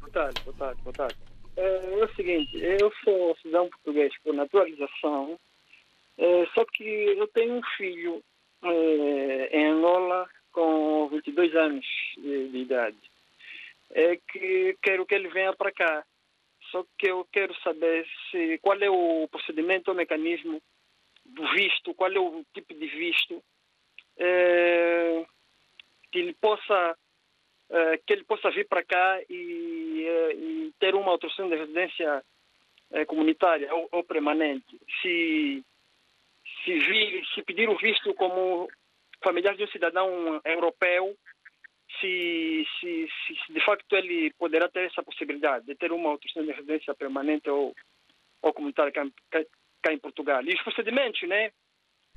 Boa 0.00 0.10
tarde, 0.10 0.40
boa 0.44 0.56
tarde, 0.56 0.82
boa 0.82 0.92
tarde. 0.92 1.16
É, 1.56 2.00
é 2.00 2.04
o 2.04 2.14
seguinte, 2.16 2.56
eu 2.56 2.90
sou 3.04 3.36
cidadão 3.42 3.68
português 3.70 4.12
por 4.24 4.34
naturalização, 4.34 5.38
é, 6.18 6.46
só 6.54 6.64
que 6.64 6.84
eu 6.84 7.26
tenho 7.28 7.54
um 7.54 7.62
filho 7.76 8.22
é, 8.62 9.48
em 9.52 9.66
Angola 9.66 10.28
com 10.52 11.08
22 11.08 11.54
anos 11.54 11.86
de, 12.16 12.48
de 12.48 12.58
idade. 12.58 12.96
É 13.90 14.16
que 14.16 14.76
quero 14.82 15.06
que 15.06 15.14
ele 15.14 15.28
venha 15.28 15.54
para 15.54 15.72
cá. 15.72 16.04
Só 16.70 16.84
que 16.98 17.08
eu 17.08 17.26
quero 17.32 17.54
saber 17.60 18.06
se, 18.30 18.58
qual 18.58 18.80
é 18.80 18.90
o 18.90 19.28
procedimento 19.28 19.88
ou 19.90 19.96
mecanismo 19.96 20.60
do 21.24 21.46
visto, 21.52 21.94
qual 21.94 22.10
é 22.10 22.18
o 22.18 22.44
tipo 22.52 22.74
de 22.74 22.86
visto 22.86 23.42
é, 24.18 25.24
que 26.10 26.18
ele 26.18 26.34
possa 26.34 26.96
eh, 27.68 27.98
que 28.06 28.12
ele 28.12 28.24
possa 28.24 28.48
vir 28.50 28.68
para 28.68 28.84
cá 28.84 29.20
e, 29.28 30.06
eh, 30.06 30.34
e 30.36 30.72
ter 30.78 30.94
uma 30.94 31.10
autorização 31.10 31.48
de 31.48 31.56
residência 31.56 32.22
eh, 32.92 33.04
comunitária 33.04 33.74
ou, 33.74 33.88
ou 33.90 34.04
permanente. 34.04 34.78
Se, 35.02 35.64
se, 36.64 36.78
vir, 36.78 37.24
se 37.34 37.42
pedir 37.42 37.68
o 37.68 37.76
visto 37.76 38.12
como 38.14 38.68
familiar 39.22 39.56
de 39.56 39.64
um 39.64 39.68
cidadão 39.68 40.40
europeu, 40.44 41.16
se, 42.00 42.66
se, 42.78 43.08
se, 43.26 43.52
de 43.52 43.64
facto 43.64 43.96
ele 43.96 44.32
poderá 44.38 44.68
ter 44.68 44.86
essa 44.86 45.02
possibilidade 45.02 45.66
de 45.66 45.74
ter 45.74 45.92
uma 45.92 46.10
autorização 46.10 46.44
de 46.44 46.52
residência 46.52 46.94
permanente 46.94 47.48
ou, 47.48 47.74
ou 48.42 48.52
comunitária 48.52 48.92
cá, 48.92 49.06
cá, 49.30 49.44
cá 49.82 49.92
em 49.92 49.98
Portugal. 49.98 50.42
E 50.44 50.54
os 50.54 50.62
procedimentos, 50.62 51.22
né? 51.28 51.50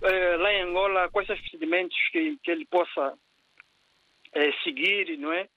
Eh, 0.02 0.38
lá 0.38 0.54
em 0.54 0.62
Angola, 0.62 1.10
quais 1.10 1.28
são 1.28 1.36
os 1.36 1.42
procedimentos 1.42 1.98
que, 2.12 2.38
que 2.44 2.52
ele 2.52 2.66
possa 2.66 3.18
eh, 4.34 4.52
seguir, 4.64 5.18
não 5.18 5.32
é? 5.32 5.48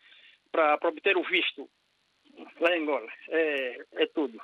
Para 0.51 0.79
obter 0.89 1.17
o 1.17 1.23
visto 1.23 1.69
lá 2.61 2.77
em 2.77 2.83
Angola. 2.83 3.11
É, 3.29 3.85
é 3.93 4.07
tudo. 4.07 4.41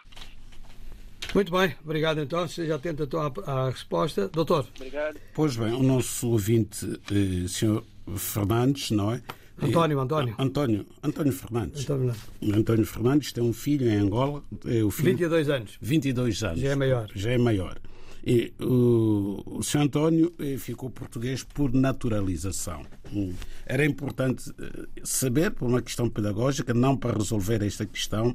Muito 1.35 1.53
bem, 1.53 1.75
obrigado 1.85 2.21
então. 2.21 2.49
Seja 2.49 2.75
atento 2.77 3.03
então 3.05 3.21
à, 3.21 3.51
à 3.51 3.71
resposta. 3.71 4.29
Doutor, 4.29 4.67
Obrigado. 4.77 5.19
Pois 5.35 5.57
bem, 5.57 5.73
o 5.73 5.83
nosso 5.83 6.29
ouvinte, 6.31 6.87
eh, 7.13 7.47
Sr. 7.47 7.83
Fernandes, 8.17 8.91
não 8.91 9.13
é? 9.13 9.23
António, 9.61 9.99
Eh, 9.99 10.03
António. 10.03 10.35
António, 10.39 10.87
António 11.03 11.33
Fernandes. 11.33 11.83
António, 11.83 12.15
António 12.55 12.87
Fernandes 12.87 13.33
tem 13.33 13.43
um 13.45 13.53
filho 13.53 13.89
em 13.91 13.97
Angola, 13.97 14.43
é 14.65 14.83
o 14.83 14.91
filho 14.91 15.11
22 15.11 15.49
anos. 15.51 15.79
22 15.81 16.43
anos. 16.45 16.61
Já 16.61 16.69
é 16.71 16.75
maior. 16.75 17.11
Já 17.15 17.31
é 17.33 17.39
maior. 17.39 17.79
E 18.25 18.53
o, 18.61 19.43
o 19.59 19.63
Sr. 19.63 19.79
António 19.83 20.35
eh, 20.39 20.57
ficou 20.59 20.89
português 20.91 21.43
por 21.45 21.73
naturalização. 21.75 22.83
Hum. 23.13 23.35
Era 23.67 23.85
importante 23.85 24.51
eh, 24.59 24.87
saber, 25.05 25.51
por 25.51 25.69
uma 25.69 25.83
questão 25.83 26.09
pedagógica, 26.09 26.73
não 26.73 26.97
para 26.97 27.17
resolver 27.19 27.63
esta 27.63 27.85
questão, 27.85 28.35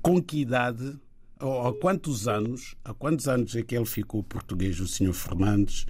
com 0.00 0.22
que 0.22 0.40
idade, 0.40 0.96
há 1.40 1.72
quantos 1.80 2.26
anos, 2.28 2.74
há 2.84 2.92
quantos 2.94 3.28
anos 3.28 3.54
é 3.56 3.62
que 3.62 3.76
ele 3.76 3.86
ficou 3.86 4.22
português, 4.22 4.80
o 4.80 4.86
Sr. 4.86 5.12
Fernandes, 5.12 5.86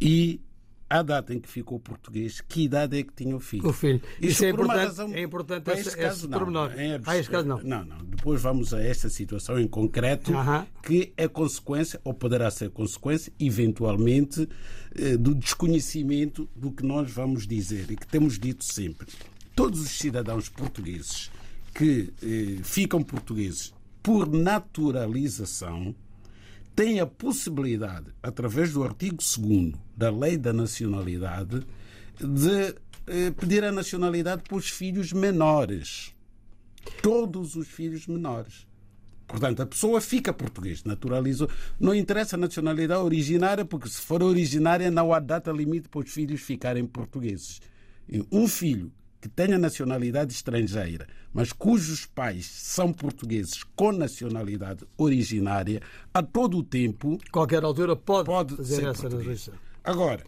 e 0.00 0.40
a 0.88 1.02
data 1.02 1.34
em 1.34 1.40
que 1.40 1.48
ficou 1.48 1.80
português, 1.80 2.40
que 2.40 2.62
idade 2.62 2.96
é 2.96 3.02
que 3.02 3.12
tinha 3.12 3.34
o 3.34 3.40
filho? 3.40 3.68
O 3.68 3.72
filho. 3.72 4.00
Isso 4.22 4.44
é 4.44 4.52
por 4.52 4.60
uma 4.60 4.66
importante- 4.74 4.86
razão- 4.86 5.14
é 5.14 5.20
importante 5.22 5.70
esse- 5.72 5.80
este 5.88 5.96
caso, 5.96 6.18
esse 6.20 6.28
não. 6.28 6.38
pormenor. 6.38 6.78
Em 6.78 7.00
Ah, 7.04 7.16
este 7.18 7.28
caso 7.30 7.48
não. 7.48 7.58
Não, 7.60 7.84
não. 7.84 7.98
Depois 8.04 8.40
vamos 8.40 8.72
a 8.72 8.80
esta 8.80 9.08
situação 9.08 9.58
em 9.58 9.66
concreto, 9.66 10.32
Aham. 10.32 10.64
que 10.84 11.12
é 11.16 11.26
consequência, 11.26 12.00
ou 12.04 12.14
poderá 12.14 12.48
ser 12.52 12.70
consequência, 12.70 13.32
eventualmente, 13.40 14.48
eh, 14.94 15.16
do 15.16 15.34
desconhecimento 15.34 16.48
do 16.54 16.70
que 16.70 16.84
nós 16.84 17.10
vamos 17.10 17.48
dizer 17.48 17.90
e 17.90 17.96
que 17.96 18.06
temos 18.06 18.38
dito 18.38 18.64
sempre. 18.64 19.08
Todos 19.56 19.80
os 19.80 19.90
cidadãos 19.90 20.48
portugueses 20.48 21.30
que 21.74 22.12
eh, 22.22 22.62
ficam 22.62 23.02
portugueses 23.02 23.74
por 24.06 24.28
naturalização 24.32 25.92
têm 26.76 27.00
a 27.00 27.06
possibilidade, 27.06 28.14
através 28.22 28.72
do 28.72 28.84
artigo 28.84 29.16
2 29.16 29.72
da 29.96 30.12
Lei 30.12 30.38
da 30.38 30.52
Nacionalidade, 30.52 31.66
de 32.16 32.76
eh, 33.08 33.32
pedir 33.32 33.64
a 33.64 33.72
nacionalidade 33.72 34.44
para 34.44 34.58
os 34.58 34.70
filhos 34.70 35.12
menores. 35.12 36.14
Todos 37.02 37.56
os 37.56 37.66
filhos 37.66 38.06
menores. 38.06 38.64
Portanto, 39.26 39.62
a 39.62 39.66
pessoa 39.66 40.00
fica 40.00 40.32
português, 40.32 40.84
naturalizou. 40.84 41.50
Não 41.80 41.92
interessa 41.92 42.36
a 42.36 42.38
nacionalidade 42.38 43.02
originária, 43.02 43.64
porque 43.64 43.88
se 43.88 44.00
for 44.00 44.22
originária 44.22 44.88
não 44.88 45.12
há 45.12 45.18
data 45.18 45.50
limite 45.50 45.88
para 45.88 46.02
os 46.02 46.12
filhos 46.12 46.42
ficarem 46.42 46.86
portugueses. 46.86 47.60
Um 48.30 48.46
filho 48.46 48.92
que 49.26 49.34
tenha 49.34 49.58
nacionalidade 49.58 50.32
estrangeira, 50.32 51.06
mas 51.32 51.52
cujos 51.52 52.06
pais 52.06 52.46
são 52.46 52.92
portugueses 52.92 53.62
com 53.74 53.92
nacionalidade 53.92 54.84
originária, 54.96 55.80
a 56.14 56.22
todo 56.22 56.58
o 56.58 56.62
tempo 56.62 57.18
Qualquer 57.30 57.64
altura 57.64 57.96
pode, 57.96 58.26
pode 58.26 58.56
fazer 58.56 58.76
ser 58.76 58.86
essa 58.88 59.08
português. 59.08 59.50
Agora, 59.82 60.24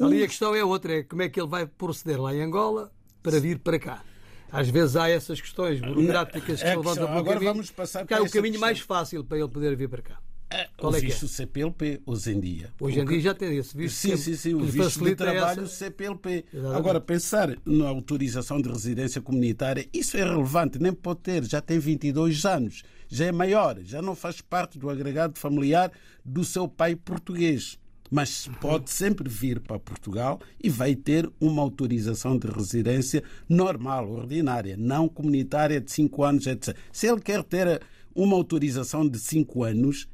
Ali 0.00 0.24
a 0.24 0.26
questão 0.26 0.54
é 0.54 0.64
outra, 0.64 0.94
é 0.98 1.02
como 1.04 1.22
é 1.22 1.28
que 1.28 1.40
ele 1.40 1.48
vai 1.48 1.66
proceder 1.66 2.20
lá 2.20 2.34
em 2.34 2.42
Angola 2.42 2.90
para 3.22 3.38
vir 3.38 3.58
para 3.60 3.78
cá. 3.78 4.02
Às 4.50 4.68
vezes 4.68 4.96
há 4.96 5.08
essas 5.08 5.40
questões 5.40 5.80
burocráticas 5.80 6.44
que 6.44 6.52
É 6.52 6.56
se 6.56 6.64
a 6.66 6.76
levantam 6.76 6.82
questão. 6.92 7.06
pelo 7.06 7.18
Agora 7.18 7.40
vamos 7.40 7.70
passar 7.70 8.06
que 8.06 8.12
é 8.12 8.16
para 8.16 8.26
o 8.26 8.30
caminho 8.30 8.52
questão. 8.54 8.60
mais 8.60 8.80
fácil 8.80 9.24
para 9.24 9.38
ele 9.38 9.48
poder 9.48 9.76
vir 9.76 9.88
para 9.88 10.02
cá. 10.02 10.18
É, 10.50 10.68
Qual 10.76 10.92
o 10.92 10.96
é 10.96 10.98
é? 10.98 11.02
visto 11.02 11.26
CPLP, 11.26 12.00
hoje 12.06 12.32
em 12.32 12.40
dia. 12.40 12.70
Hoje 12.80 13.00
em 13.00 13.04
dia 13.04 13.20
já 13.20 13.34
tem 13.34 13.56
esse 13.56 13.76
visto. 13.76 13.96
Sim, 13.96 14.16
sim, 14.16 14.34
sim, 14.36 14.54
o 14.54 14.60
visto 14.64 15.02
de 15.04 15.16
trabalho 15.16 15.64
essa- 15.64 15.74
CPLP. 15.74 16.44
Exatamente. 16.52 16.78
Agora, 16.78 17.00
pensar 17.00 17.56
na 17.64 17.88
autorização 17.88 18.60
de 18.60 18.68
residência 18.68 19.20
comunitária, 19.20 19.88
isso 19.92 20.16
é 20.16 20.22
relevante, 20.24 20.78
nem 20.78 20.92
pode 20.92 21.20
ter, 21.20 21.44
já 21.44 21.60
tem 21.60 21.78
22 21.78 22.44
anos, 22.44 22.82
já 23.08 23.26
é 23.26 23.32
maior, 23.32 23.78
já 23.82 24.00
não 24.00 24.14
faz 24.14 24.40
parte 24.40 24.78
do 24.78 24.88
agregado 24.90 25.38
familiar 25.38 25.90
do 26.24 26.44
seu 26.44 26.68
pai 26.68 26.94
português. 26.94 27.78
Mas 28.10 28.48
pode 28.60 28.90
sempre 28.90 29.28
vir 29.28 29.58
para 29.60 29.78
Portugal 29.78 30.38
e 30.62 30.68
vai 30.70 30.94
ter 30.94 31.28
uma 31.40 31.62
autorização 31.62 32.38
de 32.38 32.46
residência 32.46 33.24
normal, 33.48 34.08
ordinária, 34.08 34.76
não 34.76 35.08
comunitária 35.08 35.80
de 35.80 35.90
5 35.90 36.22
anos, 36.22 36.46
etc. 36.46 36.76
Se 36.92 37.08
ele 37.08 37.20
quer 37.20 37.42
ter 37.42 37.80
uma 38.14 38.36
autorização 38.36 39.08
de 39.08 39.18
5 39.18 39.64
anos, 39.64 40.06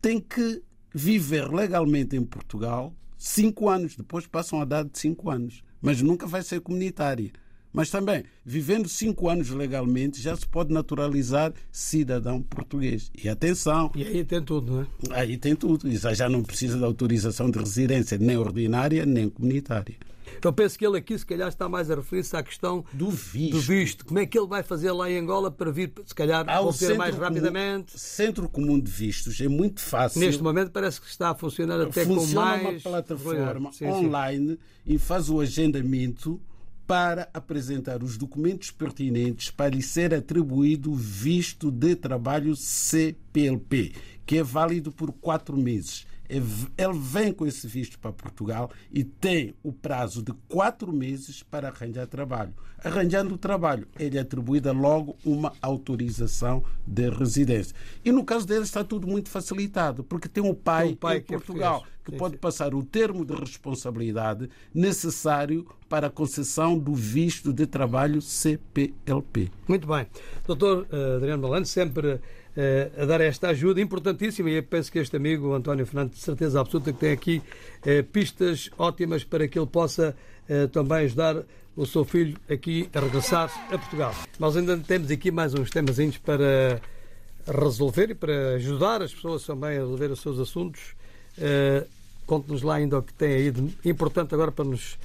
tem 0.00 0.20
que 0.20 0.62
viver 0.94 1.48
legalmente 1.52 2.16
em 2.16 2.24
Portugal 2.24 2.94
cinco 3.18 3.68
anos, 3.68 3.96
depois 3.96 4.26
passam 4.26 4.60
a 4.60 4.64
dar 4.64 4.84
de 4.84 4.98
cinco 4.98 5.30
anos. 5.30 5.62
Mas 5.80 6.00
nunca 6.02 6.26
vai 6.26 6.42
ser 6.42 6.60
comunitária. 6.60 7.30
Mas 7.72 7.90
também, 7.90 8.24
vivendo 8.42 8.88
cinco 8.88 9.28
anos 9.28 9.50
legalmente, 9.50 10.20
já 10.22 10.34
se 10.34 10.46
pode 10.46 10.72
naturalizar 10.72 11.52
cidadão 11.70 12.40
português. 12.40 13.10
E 13.22 13.28
atenção, 13.28 13.92
E 13.94 14.02
aí 14.02 14.24
tem 14.24 14.42
tudo, 14.42 14.88
não 15.06 15.14
é? 15.14 15.20
aí 15.20 15.36
tem 15.36 15.54
tudo. 15.54 15.86
Isso 15.86 16.12
já 16.14 16.28
não 16.28 16.42
precisa 16.42 16.78
de 16.78 16.84
autorização 16.84 17.50
de 17.50 17.58
residência, 17.58 18.16
nem 18.16 18.38
ordinária, 18.38 19.04
nem 19.04 19.28
comunitária. 19.28 19.94
Eu 20.42 20.52
penso 20.52 20.78
que 20.78 20.86
ele 20.86 20.98
aqui, 20.98 21.18
se 21.18 21.24
calhar, 21.26 21.48
está 21.48 21.68
mais 21.68 21.90
a 21.90 21.94
referir-se 21.94 22.36
à 22.36 22.42
questão 22.42 22.84
Do 22.92 23.10
visto. 23.10 23.52
do 23.52 23.60
visto. 23.60 24.04
Como 24.06 24.18
é 24.18 24.26
que 24.26 24.38
ele 24.38 24.46
vai 24.46 24.62
fazer 24.62 24.92
lá 24.92 25.10
em 25.10 25.18
Angola 25.18 25.50
para 25.50 25.70
vir, 25.70 25.92
se 26.04 26.14
calhar, 26.14 26.44
Há 26.48 26.72
Centro 26.72 26.96
mais 26.98 27.14
Comum- 27.14 27.24
rapidamente? 27.26 27.98
Centro 27.98 28.48
Comum 28.48 28.78
de 28.80 28.90
Vistos 28.90 29.40
é 29.40 29.48
muito 29.48 29.80
fácil. 29.80 30.20
Neste 30.20 30.42
momento 30.42 30.70
parece 30.70 31.00
que 31.00 31.06
está 31.08 31.30
a 31.30 31.34
funcionar 31.34 31.80
até 31.80 32.04
com 32.04 32.14
Funciona 32.14 32.46
mais... 32.46 32.62
uma 32.62 32.80
plataforma 32.92 33.72
Sim, 33.72 33.78
sim. 33.78 33.86
online 33.90 34.58
e 34.86 34.98
faz 34.98 35.28
o 35.28 35.40
agendamento 35.40 36.40
para 36.86 37.28
apresentar 37.34 38.02
os 38.02 38.16
documentos 38.16 38.70
pertinentes 38.70 39.50
para 39.50 39.74
lhe 39.74 39.82
ser 39.82 40.14
atribuído 40.14 40.92
o 40.92 40.94
visto 40.94 41.68
de 41.70 41.96
trabalho 41.96 42.54
CPLP, 42.54 43.92
que 44.24 44.38
é 44.38 44.42
válido 44.42 44.92
por 44.92 45.12
quatro 45.12 45.56
meses. 45.56 46.06
Ele 46.28 46.98
vem 46.98 47.32
com 47.32 47.46
esse 47.46 47.66
visto 47.66 47.98
para 47.98 48.12
Portugal 48.12 48.70
e 48.92 49.04
tem 49.04 49.54
o 49.62 49.72
prazo 49.72 50.22
de 50.22 50.32
quatro 50.48 50.92
meses 50.92 51.42
para 51.42 51.68
arranjar 51.68 52.06
trabalho. 52.06 52.54
Arranjando 52.82 53.34
o 53.34 53.38
trabalho, 53.38 53.88
ele 53.98 54.18
é 54.18 54.20
atribuída 54.20 54.70
logo 54.72 55.16
uma 55.24 55.52
autorização 55.62 56.62
de 56.86 57.08
residência. 57.08 57.74
E 58.04 58.12
no 58.12 58.24
caso 58.24 58.46
dele 58.46 58.64
está 58.64 58.84
tudo 58.84 59.06
muito 59.06 59.28
facilitado, 59.28 60.04
porque 60.04 60.28
tem 60.28 60.42
um 60.42 60.54
pai, 60.54 60.90
um 60.90 60.96
pai 60.96 61.18
em 61.18 61.22
Portugal 61.22 61.84
que, 62.04 62.16
pode 62.16 62.36
passar 62.36 62.74
o 62.74 62.84
termo 62.84 63.24
de 63.24 63.34
responsabilidade 63.34 64.48
necessário 64.72 65.66
para 65.88 66.06
a 66.06 66.10
concessão 66.10 66.78
do 66.78 66.94
visto 66.94 67.52
de 67.52 67.66
trabalho 67.66 68.22
CPLP. 68.22 69.50
Muito 69.66 69.86
bem. 69.86 70.06
Doutor 70.46 70.86
uh, 70.92 71.16
Adriano 71.16 71.42
Balano, 71.42 71.66
sempre 71.66 72.08
eh, 72.12 72.20
a 73.00 73.04
dar 73.04 73.20
esta 73.20 73.48
ajuda 73.48 73.80
importantíssima 73.80 74.48
e 74.48 74.54
eu 74.54 74.62
penso 74.62 74.90
que 74.90 74.98
este 74.98 75.16
amigo, 75.16 75.52
António 75.52 75.84
Fernandes, 75.84 76.18
de 76.18 76.24
certeza 76.24 76.60
absoluta 76.60 76.92
que 76.92 76.98
tem 76.98 77.12
aqui 77.12 77.42
eh, 77.84 78.02
pistas 78.02 78.70
ótimas 78.78 79.24
para 79.24 79.46
que 79.46 79.58
ele 79.58 79.66
possa 79.66 80.16
eh, 80.48 80.66
também 80.68 81.04
ajudar 81.04 81.42
o 81.76 81.84
seu 81.84 82.04
filho 82.04 82.38
aqui 82.48 82.88
a 82.94 83.00
regressar 83.00 83.50
a 83.70 83.76
Portugal. 83.76 84.14
Nós 84.38 84.56
ainda 84.56 84.76
temos 84.78 85.10
aqui 85.10 85.30
mais 85.30 85.52
uns 85.52 85.70
temazinhos 85.70 86.16
para 86.16 86.80
resolver 87.46 88.10
e 88.10 88.14
para 88.14 88.54
ajudar 88.54 89.02
as 89.02 89.14
pessoas 89.14 89.44
também 89.44 89.76
a 89.76 89.80
resolver 89.80 90.10
os 90.10 90.20
seus 90.20 90.38
assuntos. 90.38 90.96
Conte-nos 92.24 92.62
lá 92.62 92.76
ainda 92.76 92.98
o 92.98 93.02
que 93.02 93.12
tem 93.12 93.34
aí 93.34 93.50
de 93.50 93.76
importante 93.84 94.34
agora 94.34 94.50
para 94.50 94.64
nos 94.64 94.98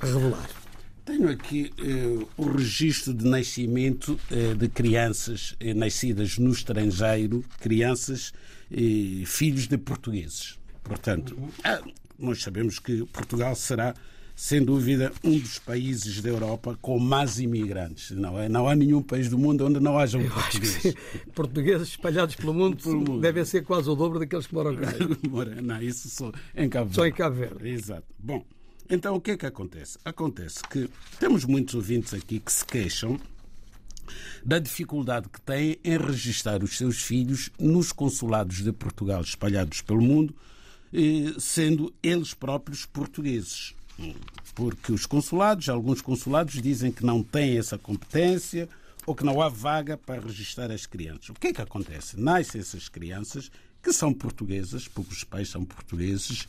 revelar. 0.00 0.63
Tenho 1.04 1.28
aqui 1.28 1.70
eh, 1.78 2.26
o 2.34 2.46
registro 2.46 3.12
de 3.12 3.26
nascimento 3.26 4.18
eh, 4.30 4.54
de 4.54 4.68
crianças 4.68 5.54
eh, 5.60 5.74
nascidas 5.74 6.38
no 6.38 6.50
estrangeiro, 6.50 7.44
crianças 7.60 8.32
e 8.70 9.22
filhos 9.26 9.66
de 9.66 9.76
portugueses. 9.76 10.58
Portanto, 10.82 11.36
ah, 11.62 11.82
nós 12.18 12.40
sabemos 12.40 12.78
que 12.78 13.04
Portugal 13.12 13.54
será, 13.54 13.94
sem 14.34 14.64
dúvida, 14.64 15.12
um 15.22 15.38
dos 15.38 15.58
países 15.58 16.22
da 16.22 16.30
Europa 16.30 16.78
com 16.80 16.98
mais 16.98 17.38
imigrantes. 17.38 18.10
Não, 18.12 18.40
é? 18.40 18.48
não 18.48 18.66
há 18.66 18.74
nenhum 18.74 19.02
país 19.02 19.28
do 19.28 19.36
mundo 19.36 19.66
onde 19.66 19.80
não 19.80 19.98
haja 19.98 20.16
um 20.16 20.26
português. 20.26 20.94
portugueses 21.34 21.88
espalhados 21.88 22.34
pelo 22.34 22.54
mundo, 22.54 22.78
pelo 22.82 22.96
mundo, 22.96 23.20
devem 23.20 23.44
ser 23.44 23.62
quase 23.62 23.90
o 23.90 23.94
dobro 23.94 24.18
daqueles 24.18 24.46
que 24.46 24.54
moram 24.54 24.74
cá. 24.74 24.88
não, 25.62 25.82
isso 25.82 26.08
só 26.08 26.32
em 26.56 26.66
Cabo 26.66 26.86
Verde. 26.86 26.94
Só 26.94 27.06
em 27.06 27.12
Cabo 27.12 27.36
Verde. 27.36 27.68
Exato. 27.68 28.06
Bom. 28.18 28.42
Então, 28.94 29.16
o 29.16 29.20
que 29.20 29.32
é 29.32 29.36
que 29.36 29.44
acontece? 29.44 29.98
Acontece 30.04 30.62
que 30.70 30.88
temos 31.18 31.44
muitos 31.44 31.74
ouvintes 31.74 32.14
aqui 32.14 32.38
que 32.38 32.52
se 32.52 32.64
queixam 32.64 33.18
da 34.44 34.60
dificuldade 34.60 35.28
que 35.28 35.40
têm 35.40 35.78
em 35.82 35.98
registrar 35.98 36.62
os 36.62 36.76
seus 36.76 37.02
filhos 37.02 37.50
nos 37.58 37.90
consulados 37.90 38.62
de 38.62 38.70
Portugal 38.70 39.20
espalhados 39.20 39.82
pelo 39.82 40.00
mundo, 40.00 40.32
sendo 41.40 41.92
eles 42.00 42.34
próprios 42.34 42.86
portugueses. 42.86 43.74
Porque 44.54 44.92
os 44.92 45.06
consulados, 45.06 45.68
alguns 45.68 46.00
consulados, 46.00 46.62
dizem 46.62 46.92
que 46.92 47.04
não 47.04 47.20
têm 47.20 47.58
essa 47.58 47.76
competência 47.76 48.68
ou 49.04 49.12
que 49.12 49.24
não 49.24 49.42
há 49.42 49.48
vaga 49.48 49.96
para 49.96 50.20
registrar 50.20 50.70
as 50.70 50.86
crianças. 50.86 51.30
O 51.30 51.34
que 51.34 51.48
é 51.48 51.52
que 51.52 51.60
acontece? 51.60 52.18
Nascem 52.18 52.60
essas 52.60 52.88
crianças 52.88 53.50
que 53.82 53.92
são 53.92 54.14
portuguesas, 54.14 54.86
porque 54.86 55.12
os 55.12 55.24
pais 55.24 55.48
são 55.48 55.64
portugueses, 55.64 56.46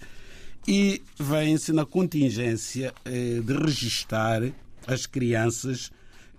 e 0.67 1.01
vem-se 1.19 1.72
na 1.72 1.86
contingência 1.86 2.93
eh, 3.05 3.39
de 3.41 3.53
registar 3.53 4.41
as 4.88 5.05
crianças 5.05 5.91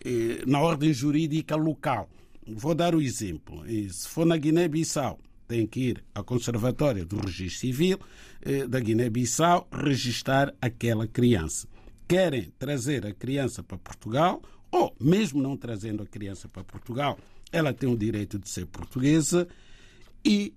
eh, 0.04 0.42
na 0.46 0.60
ordem 0.60 0.92
jurídica 0.92 1.54
local. 1.56 2.08
Vou 2.46 2.74
dar 2.74 2.94
o 2.94 3.02
exemplo. 3.02 3.64
Se 3.90 4.08
for 4.08 4.24
na 4.24 4.36
Guiné-Bissau, 4.36 5.18
tem 5.48 5.66
que 5.66 5.80
ir 5.80 6.04
ao 6.14 6.24
Conservatório 6.24 7.04
do 7.04 7.18
Registro 7.18 7.60
Civil 7.60 7.98
eh, 8.42 8.66
da 8.66 8.80
Guiné-Bissau 8.80 9.68
registar 9.72 10.52
aquela 10.60 11.06
criança. 11.06 11.68
Querem 12.08 12.52
trazer 12.58 13.06
a 13.06 13.12
criança 13.12 13.62
para 13.62 13.78
Portugal, 13.78 14.42
ou 14.70 14.94
mesmo 15.00 15.42
não 15.42 15.56
trazendo 15.56 16.02
a 16.02 16.06
criança 16.06 16.48
para 16.48 16.64
Portugal, 16.64 17.18
ela 17.52 17.72
tem 17.72 17.88
o 17.88 17.96
direito 17.96 18.38
de 18.38 18.48
ser 18.48 18.66
portuguesa 18.66 19.46
e 20.24 20.52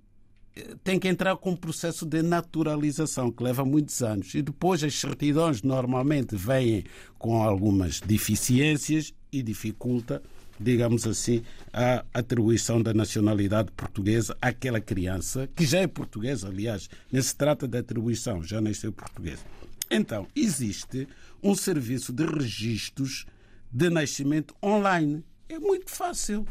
tem 0.84 1.00
que 1.00 1.08
entrar 1.08 1.36
com 1.38 1.52
um 1.52 1.56
processo 1.56 2.06
de 2.06 2.22
naturalização 2.22 3.32
que 3.32 3.44
leva 3.44 3.66
muitos 3.66 4.02
anos. 4.02 4.34
E 4.34 4.42
depois 4.42 4.84
as 4.84 4.94
certidões 4.96 5.62
normalmente 5.62 6.36
vêm 6.36 6.84
com 7.18 7.42
algumas 7.42 8.00
deficiências 8.00 9.14
e 9.32 9.42
dificulta, 9.44 10.22
digamos 10.60 11.06
assim, 11.08 11.44
a 11.72 12.04
atribuição 12.14 12.82
da 12.82 12.94
nacionalidade 12.94 13.72
portuguesa 13.72 14.36
àquela 14.42 14.82
criança, 14.82 15.50
que 15.56 15.66
já 15.66 15.80
é 15.80 15.88
portuguesa, 15.88 16.48
aliás, 16.48 16.90
nem 17.12 17.22
se 17.22 17.36
trata 17.36 17.68
de 17.68 17.78
atribuição, 17.78 18.44
já 18.44 18.60
nasceu 18.60 18.92
portuguesa. 18.92 19.44
Então, 19.90 20.28
existe 20.36 21.08
um 21.42 21.56
serviço 21.56 22.14
de 22.14 22.26
registros 22.26 23.26
de 23.72 23.90
nascimento 23.90 24.54
online. 24.64 25.24
É 25.48 25.58
muito 25.58 25.90
fácil. 25.90 26.46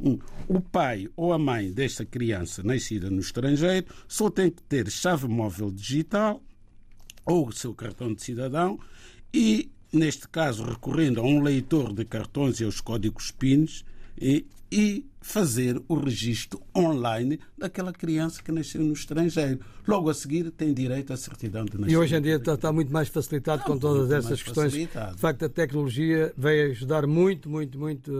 O 0.00 0.60
pai 0.60 1.08
ou 1.16 1.32
a 1.32 1.38
mãe 1.38 1.72
desta 1.72 2.04
criança 2.04 2.62
nascida 2.62 3.10
no 3.10 3.20
estrangeiro 3.20 3.86
só 4.06 4.30
tem 4.30 4.50
que 4.50 4.62
ter 4.62 4.88
chave 4.90 5.26
móvel 5.26 5.70
digital 5.70 6.40
ou 7.26 7.48
o 7.48 7.52
seu 7.52 7.74
cartão 7.74 8.14
de 8.14 8.22
cidadão 8.22 8.78
e, 9.34 9.70
neste 9.92 10.28
caso, 10.28 10.64
recorrendo 10.64 11.20
a 11.20 11.24
um 11.24 11.42
leitor 11.42 11.92
de 11.92 12.04
cartões 12.04 12.60
e 12.60 12.64
aos 12.64 12.80
códigos 12.80 13.30
PINs, 13.30 13.84
e, 14.20 14.46
e 14.70 15.04
fazer 15.20 15.80
o 15.88 15.94
registro 15.94 16.60
online 16.76 17.40
daquela 17.56 17.92
criança 17.92 18.42
que 18.42 18.52
nasceu 18.52 18.82
no 18.82 18.92
estrangeiro. 18.92 19.60
Logo 19.86 20.10
a 20.10 20.14
seguir 20.14 20.50
tem 20.50 20.74
direito 20.74 21.12
à 21.12 21.16
certidão 21.16 21.64
de 21.64 21.72
nascimento. 21.72 21.90
E 21.92 21.96
hoje 21.96 22.14
em 22.14 22.20
dia 22.20 22.36
está, 22.36 22.54
está 22.54 22.72
muito 22.72 22.92
mais 22.92 23.08
facilitado 23.08 23.60
Não, 23.60 23.66
com 23.66 23.78
todas 23.78 24.10
essas 24.10 24.42
questões. 24.42 24.72
Facilitado. 24.72 25.14
De 25.14 25.20
facto, 25.20 25.44
a 25.44 25.48
tecnologia 25.48 26.32
veio 26.36 26.70
ajudar 26.72 27.06
muito, 27.06 27.48
muito, 27.48 27.78
muito 27.78 28.12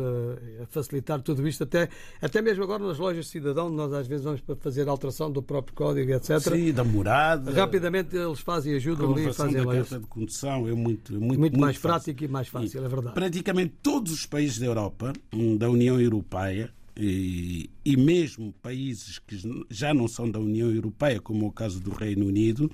a 0.62 0.66
facilitar 0.66 1.20
tudo 1.20 1.46
isto. 1.46 1.64
Até, 1.64 1.88
até 2.22 2.40
mesmo 2.40 2.64
agora 2.64 2.86
nas 2.86 2.98
lojas 2.98 3.26
de 3.26 3.30
cidadão, 3.30 3.68
nós 3.68 3.92
às 3.92 4.06
vezes 4.06 4.24
vamos 4.24 4.40
para 4.40 4.56
fazer 4.56 4.88
alteração 4.88 5.30
do 5.30 5.42
próprio 5.42 5.74
código, 5.74 6.10
etc. 6.12 6.40
Sim, 6.40 6.72
da 6.72 6.84
morada. 6.84 7.50
Rapidamente 7.52 8.16
eles 8.16 8.40
fazem 8.40 8.74
ajuda 8.74 9.04
ali 9.04 9.28
e 9.28 9.32
fazem 9.32 9.64
da 9.64 9.72
carta 9.72 9.98
de 10.00 10.06
condução 10.06 10.66
é 10.66 10.72
muito, 10.72 11.12
muito, 11.12 11.26
muito, 11.26 11.40
muito 11.40 11.60
mais 11.60 11.76
fácil. 11.76 11.88
prático 11.88 12.24
e 12.24 12.28
mais 12.28 12.48
fácil, 12.48 12.80
e 12.80 12.84
é 12.84 12.88
verdade. 12.88 13.14
Praticamente 13.14 13.74
todos 13.82 14.12
os 14.12 14.26
países 14.26 14.58
da 14.58 14.66
Europa, 14.66 15.12
hum, 15.32 15.56
da 15.56 15.68
União 15.68 16.00
Europeia, 16.00 16.72
e, 16.98 17.70
e, 17.84 17.96
mesmo 17.96 18.52
países 18.60 19.20
que 19.20 19.38
já 19.70 19.94
não 19.94 20.08
são 20.08 20.28
da 20.28 20.40
União 20.40 20.68
Europeia, 20.68 21.20
como 21.20 21.46
o 21.46 21.52
caso 21.52 21.80
do 21.80 21.90
Reino 21.90 22.26
Unido, 22.26 22.68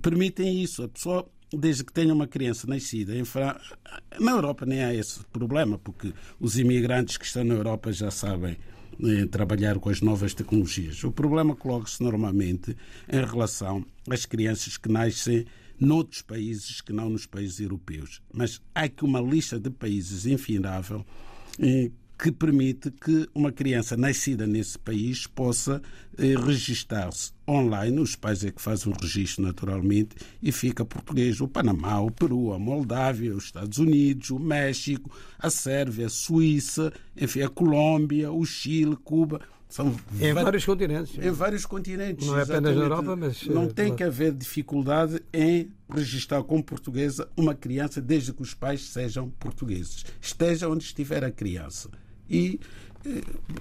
permitem 0.00 0.62
isso. 0.62 0.82
A 0.82 0.88
pessoa, 0.88 1.28
desde 1.52 1.84
que 1.84 1.92
tenha 1.92 2.14
uma 2.14 2.26
criança 2.26 2.66
nascida 2.66 3.14
em 3.14 3.24
França, 3.24 3.60
na 4.18 4.30
Europa 4.30 4.64
nem 4.64 4.82
há 4.82 4.94
esse 4.94 5.22
problema, 5.26 5.78
porque 5.78 6.14
os 6.40 6.58
imigrantes 6.58 7.18
que 7.18 7.26
estão 7.26 7.44
na 7.44 7.54
Europa 7.54 7.92
já 7.92 8.10
sabem 8.10 8.56
eh, 9.04 9.26
trabalhar 9.26 9.78
com 9.78 9.90
as 9.90 10.00
novas 10.00 10.32
tecnologias. 10.32 11.02
O 11.04 11.12
problema 11.12 11.54
coloca-se 11.54 12.02
normalmente 12.02 12.76
em 13.10 13.24
relação 13.24 13.84
às 14.08 14.24
crianças 14.24 14.76
que 14.76 14.88
nascem 14.88 15.44
noutros 15.80 16.22
países 16.22 16.80
que 16.80 16.92
não 16.92 17.10
nos 17.10 17.26
países 17.26 17.58
europeus. 17.60 18.22
Mas 18.32 18.60
há 18.74 18.82
aqui 18.82 19.04
uma 19.04 19.20
lista 19.20 19.58
de 19.58 19.70
países 19.70 20.24
infindável 20.24 21.04
eh, 21.58 21.90
que 22.22 22.30
permite 22.30 22.88
que 22.92 23.28
uma 23.34 23.50
criança 23.50 23.96
nascida 23.96 24.46
nesse 24.46 24.78
país 24.78 25.26
possa 25.26 25.82
eh, 26.16 26.36
registar-se 26.36 27.32
online. 27.48 27.98
Os 27.98 28.14
pais 28.14 28.44
é 28.44 28.52
que 28.52 28.62
fazem 28.62 28.92
o 28.92 28.96
registro 28.96 29.44
naturalmente 29.44 30.14
e 30.40 30.52
fica 30.52 30.84
português. 30.84 31.40
O 31.40 31.48
Panamá, 31.48 31.98
o 31.98 32.12
Peru, 32.12 32.52
a 32.52 32.60
Moldávia, 32.60 33.34
os 33.34 33.46
Estados 33.46 33.78
Unidos, 33.78 34.30
o 34.30 34.38
México, 34.38 35.10
a 35.36 35.50
Sérvia, 35.50 36.06
a 36.06 36.08
Suíça, 36.08 36.92
enfim, 37.16 37.42
a 37.42 37.48
Colômbia, 37.48 38.30
o 38.30 38.44
Chile, 38.44 38.94
Cuba. 39.02 39.40
São 39.68 39.92
em 40.20 40.32
vários 40.32 40.64
continentes. 40.64 41.18
Em 41.18 41.30
vários 41.32 41.66
continentes. 41.66 42.24
Não 42.24 42.38
é 42.38 42.42
apenas 42.42 42.76
na 42.76 42.82
Europa, 42.82 43.16
mas. 43.16 43.46
Não 43.46 43.64
eh, 43.64 43.72
tem 43.74 43.96
que 43.96 44.04
haver 44.04 44.32
dificuldade 44.32 45.20
em 45.32 45.72
registrar 45.92 46.44
como 46.44 46.62
portuguesa 46.62 47.28
uma 47.36 47.52
criança 47.52 48.00
desde 48.00 48.32
que 48.32 48.42
os 48.42 48.54
pais 48.54 48.82
sejam 48.82 49.28
portugueses. 49.28 50.04
Esteja 50.20 50.68
onde 50.68 50.84
estiver 50.84 51.24
a 51.24 51.30
criança 51.32 51.90
e 52.32 52.60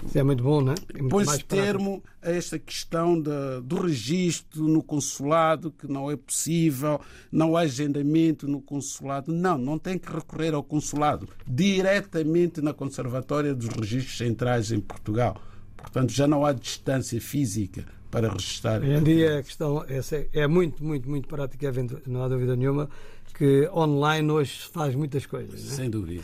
isso 0.06 0.18
é 0.18 0.24
muito 0.24 0.44
bom, 0.44 0.62
não 0.62 0.74
é? 0.74 0.76
é 0.94 1.08
Põe-se 1.10 1.44
termo 1.44 2.04
a 2.22 2.30
esta 2.30 2.60
questão 2.60 3.20
de, 3.20 3.62
do 3.64 3.82
registro 3.82 4.68
no 4.68 4.84
consulado, 4.84 5.72
que 5.72 5.88
não 5.88 6.12
é 6.12 6.16
possível, 6.16 7.02
não 7.32 7.58
há 7.58 7.62
agendamento 7.62 8.48
no 8.48 8.62
consulado. 8.62 9.34
Não, 9.34 9.58
não 9.58 9.80
tem 9.80 9.98
que 9.98 10.12
recorrer 10.12 10.54
ao 10.54 10.64
consulado, 10.64 11.28
diretamente 11.48 12.62
na 12.62 12.74
Conservatória 12.74 13.54
dos 13.54 13.68
Registros 13.70 14.18
Centrais 14.18 14.72
em 14.72 14.80
Portugal. 14.80 15.42
Portanto, 15.76 16.12
já 16.12 16.28
não 16.28 16.46
há 16.46 16.54
distância 16.54 17.20
física 17.20 17.84
para 18.12 18.30
registrar. 18.30 18.82
Hoje 18.82 18.92
em 18.92 19.04
dia 19.04 19.40
a 19.40 19.44
questão 19.44 19.84
é, 19.88 20.00
é 20.34 20.48
muito, 20.48 20.84
muito, 20.84 21.10
muito 21.10 21.28
prática, 21.28 21.72
não 22.06 22.24
há 22.24 22.28
dúvida 22.28 22.56
nenhuma, 22.56 22.88
que 23.34 23.68
online 23.74 24.30
hoje 24.30 24.70
faz 24.72 24.94
muitas 24.94 25.26
coisas. 25.26 25.60
Sem 25.60 25.90
dúvida. 25.90 26.22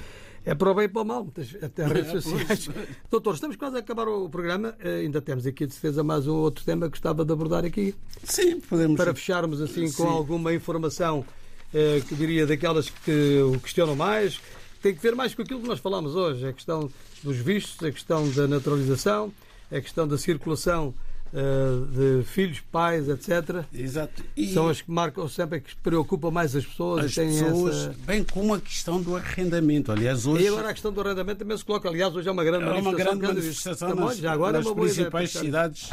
É 0.47 0.55
para 0.55 0.71
o 0.71 0.73
bem 0.73 0.86
e 0.86 0.88
para 0.88 1.01
o 1.01 1.05
mal, 1.05 1.27
até 1.62 1.86
redes 1.86 2.23
sociais. 2.23 2.69
Doutor, 3.12 3.33
estamos 3.33 3.57
quase 3.57 3.75
a 3.75 3.79
acabar 3.79 4.07
o 4.07 4.29
programa. 4.29 4.73
Eh, 4.79 5.01
ainda 5.01 5.21
temos 5.21 5.45
aqui 5.45 5.67
de 5.67 5.73
certeza 5.73 6.05
mais 6.05 6.25
um 6.25 6.36
outro 6.36 6.63
tema 6.63 6.86
que 6.86 6.91
gostava 6.91 7.25
de 7.25 7.33
abordar 7.33 7.65
aqui. 7.65 7.93
Sim, 8.23 8.62
podemos. 8.62 8.95
Para 8.95 9.13
fecharmos 9.13 9.60
assim 9.60 9.91
com 9.91 10.03
Sim. 10.03 10.07
alguma 10.07 10.53
informação 10.53 11.25
eh, 11.73 12.01
que 12.07 12.15
diria 12.15 12.47
daquelas 12.47 12.89
que 12.89 13.41
o 13.41 13.60
questionam 13.60 13.93
mais. 13.93 14.39
Tem 14.81 14.95
que 14.95 15.01
ver 15.01 15.15
mais 15.15 15.36
com 15.36 15.41
aquilo 15.41 15.60
que 15.60 15.67
nós 15.67 15.81
falámos 15.81 16.15
hoje, 16.15 16.47
a 16.47 16.53
questão 16.53 16.89
dos 17.21 17.36
vistos, 17.36 17.86
a 17.86 17.91
questão 17.91 18.29
da 18.31 18.47
naturalização, 18.47 19.33
a 19.69 19.81
questão 19.81 20.07
da 20.07 20.17
circulação 20.17 20.93
de 21.31 22.23
filhos, 22.25 22.59
pais, 22.71 23.07
etc. 23.09 23.65
Exato. 23.73 24.23
E 24.35 24.53
São 24.53 24.67
as 24.67 24.81
que 24.81 24.89
marcam 24.91 25.27
sempre, 25.27 25.61
que 25.61 25.75
preocupam 25.77 26.31
mais 26.31 26.55
as 26.55 26.65
pessoas 26.65 27.05
as 27.05 27.15
pessoas, 27.15 27.75
essa... 27.75 27.95
bem 28.05 28.23
como 28.23 28.53
a 28.53 28.59
questão 28.59 29.01
do 29.01 29.15
arrendamento. 29.15 29.91
Aliás, 29.91 30.25
hoje 30.25 30.45
E 30.45 30.47
agora 30.47 30.69
a 30.69 30.73
questão 30.73 30.91
do 30.91 31.01
arrendamento 31.01 31.39
também 31.39 31.57
se 31.57 31.65
coloca. 31.65 31.89
Aliás, 31.89 32.15
hoje 32.15 32.27
é 32.27 32.31
uma 32.31 32.43
grande 32.43 32.63
é 32.63 32.67
uma 32.67 32.81
manifestação. 32.81 33.17
grande 33.17 33.27
manifestação 33.27 33.89
Também, 33.89 34.05
nas, 34.05 34.17
já 34.17 34.31
agora 34.31 34.57
é 34.57 34.59
nas 34.59 34.67
uma 34.67 34.75
boa 34.75 34.89
ideia 34.89 35.09
principais 35.09 35.31
cidades 35.31 35.89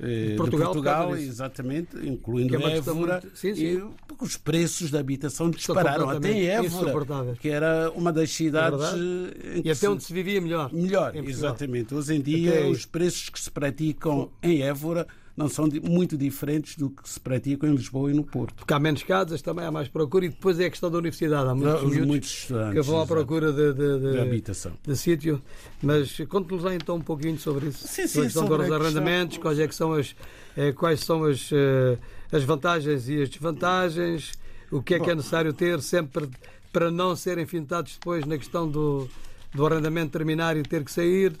eh, 0.00 0.32
eh, 0.32 0.36
Portugal, 0.36 0.68
de 0.68 0.72
Portugal, 0.74 1.16
exatamente, 1.16 1.96
incluindo 2.06 2.56
é 2.56 2.76
Évora, 2.76 3.20
muito- 3.22 3.36
sim, 3.36 3.54
sim. 3.54 3.64
e 3.64 3.84
porque 4.06 4.24
os 4.24 4.36
preços 4.36 4.90
da 4.90 5.00
habitação 5.00 5.50
dispararam. 5.50 6.08
Até 6.10 6.32
em 6.32 6.46
Évora, 6.46 7.36
que 7.40 7.48
era 7.48 7.90
uma 7.94 8.12
das 8.12 8.30
cidades 8.30 8.78
verdade. 8.80 9.36
eh, 9.44 9.58
em 9.58 9.62
E 9.66 9.70
até 9.70 9.88
onde 9.88 10.02
se 10.04 10.12
vivia 10.12 10.40
melhor. 10.40 10.72
Melhor, 10.72 11.14
exatamente. 11.16 11.94
Hoje 11.94 12.14
em 12.14 12.20
dia, 12.20 12.50
Até 12.50 12.66
os 12.68 12.84
preços 12.86 13.28
que 13.28 13.40
se 13.40 13.50
praticam 13.50 14.30
em 14.42 14.62
Évora 14.62 15.06
não 15.38 15.48
são 15.48 15.68
muito 15.82 16.16
diferentes 16.16 16.76
do 16.76 16.90
que 16.90 17.08
se 17.08 17.18
praticam 17.20 17.68
em 17.70 17.72
Lisboa 17.74 18.10
e 18.10 18.14
no 18.14 18.24
Porto. 18.24 18.54
Porque 18.56 18.74
há 18.74 18.78
menos 18.78 19.02
casas, 19.04 19.40
também 19.40 19.64
há 19.64 19.70
mais 19.70 19.88
procura. 19.88 20.26
E 20.26 20.28
depois 20.28 20.58
é 20.60 20.66
a 20.66 20.70
questão 20.70 20.90
da 20.90 20.98
universidade. 20.98 21.48
Há 21.48 21.54
muitos, 21.54 21.82
Os 21.82 21.88
miúdos 21.90 22.06
muitos 22.06 22.28
estudantes, 22.30 22.74
que 22.74 22.80
vão 22.82 23.00
à 23.00 23.06
procura 23.06 23.52
de, 23.52 23.72
de, 23.72 23.98
de- 24.00 24.12
De 24.12 24.18
habitação. 24.20 24.72
de 24.86 24.96
sítio. 24.96 25.40
Mas 25.82 26.16
conte-nos 26.28 26.66
aí 26.66 26.76
então 26.76 26.96
um 26.96 27.00
pouquinho 27.00 27.38
sobre 27.38 27.68
isso. 27.68 27.86
Sim, 27.86 28.06
sim, 28.06 28.08
sobre 28.08 28.20
a 28.20 28.24
questão 28.24 28.42
sobre 28.42 28.56
dos 28.56 28.66
a 28.66 28.78
questão- 28.80 28.86
arrendamentos, 29.00 29.38
quais, 29.38 29.58
é 29.58 29.68
que 29.68 29.74
são 29.74 29.92
as, 29.94 30.16
eh, 30.56 30.72
quais 30.72 31.00
são 31.00 31.24
as, 31.24 31.50
eh, 31.52 31.96
as 32.32 32.42
vantagens 32.44 33.08
e 33.08 33.22
as 33.22 33.28
desvantagens, 33.28 34.32
o 34.70 34.82
que 34.82 34.94
é 34.94 35.00
que 35.00 35.08
é 35.10 35.14
necessário 35.14 35.52
ter 35.52 35.80
sempre 35.80 36.28
para 36.72 36.90
não 36.90 37.14
serem 37.16 37.46
fintados 37.46 37.94
depois 37.94 38.24
na 38.26 38.36
questão 38.36 38.68
do, 38.68 39.08
do 39.54 39.64
arrendamento 39.66 40.10
terminar 40.12 40.56
e 40.56 40.62
ter 40.62 40.84
que 40.84 40.92
sair. 40.92 41.32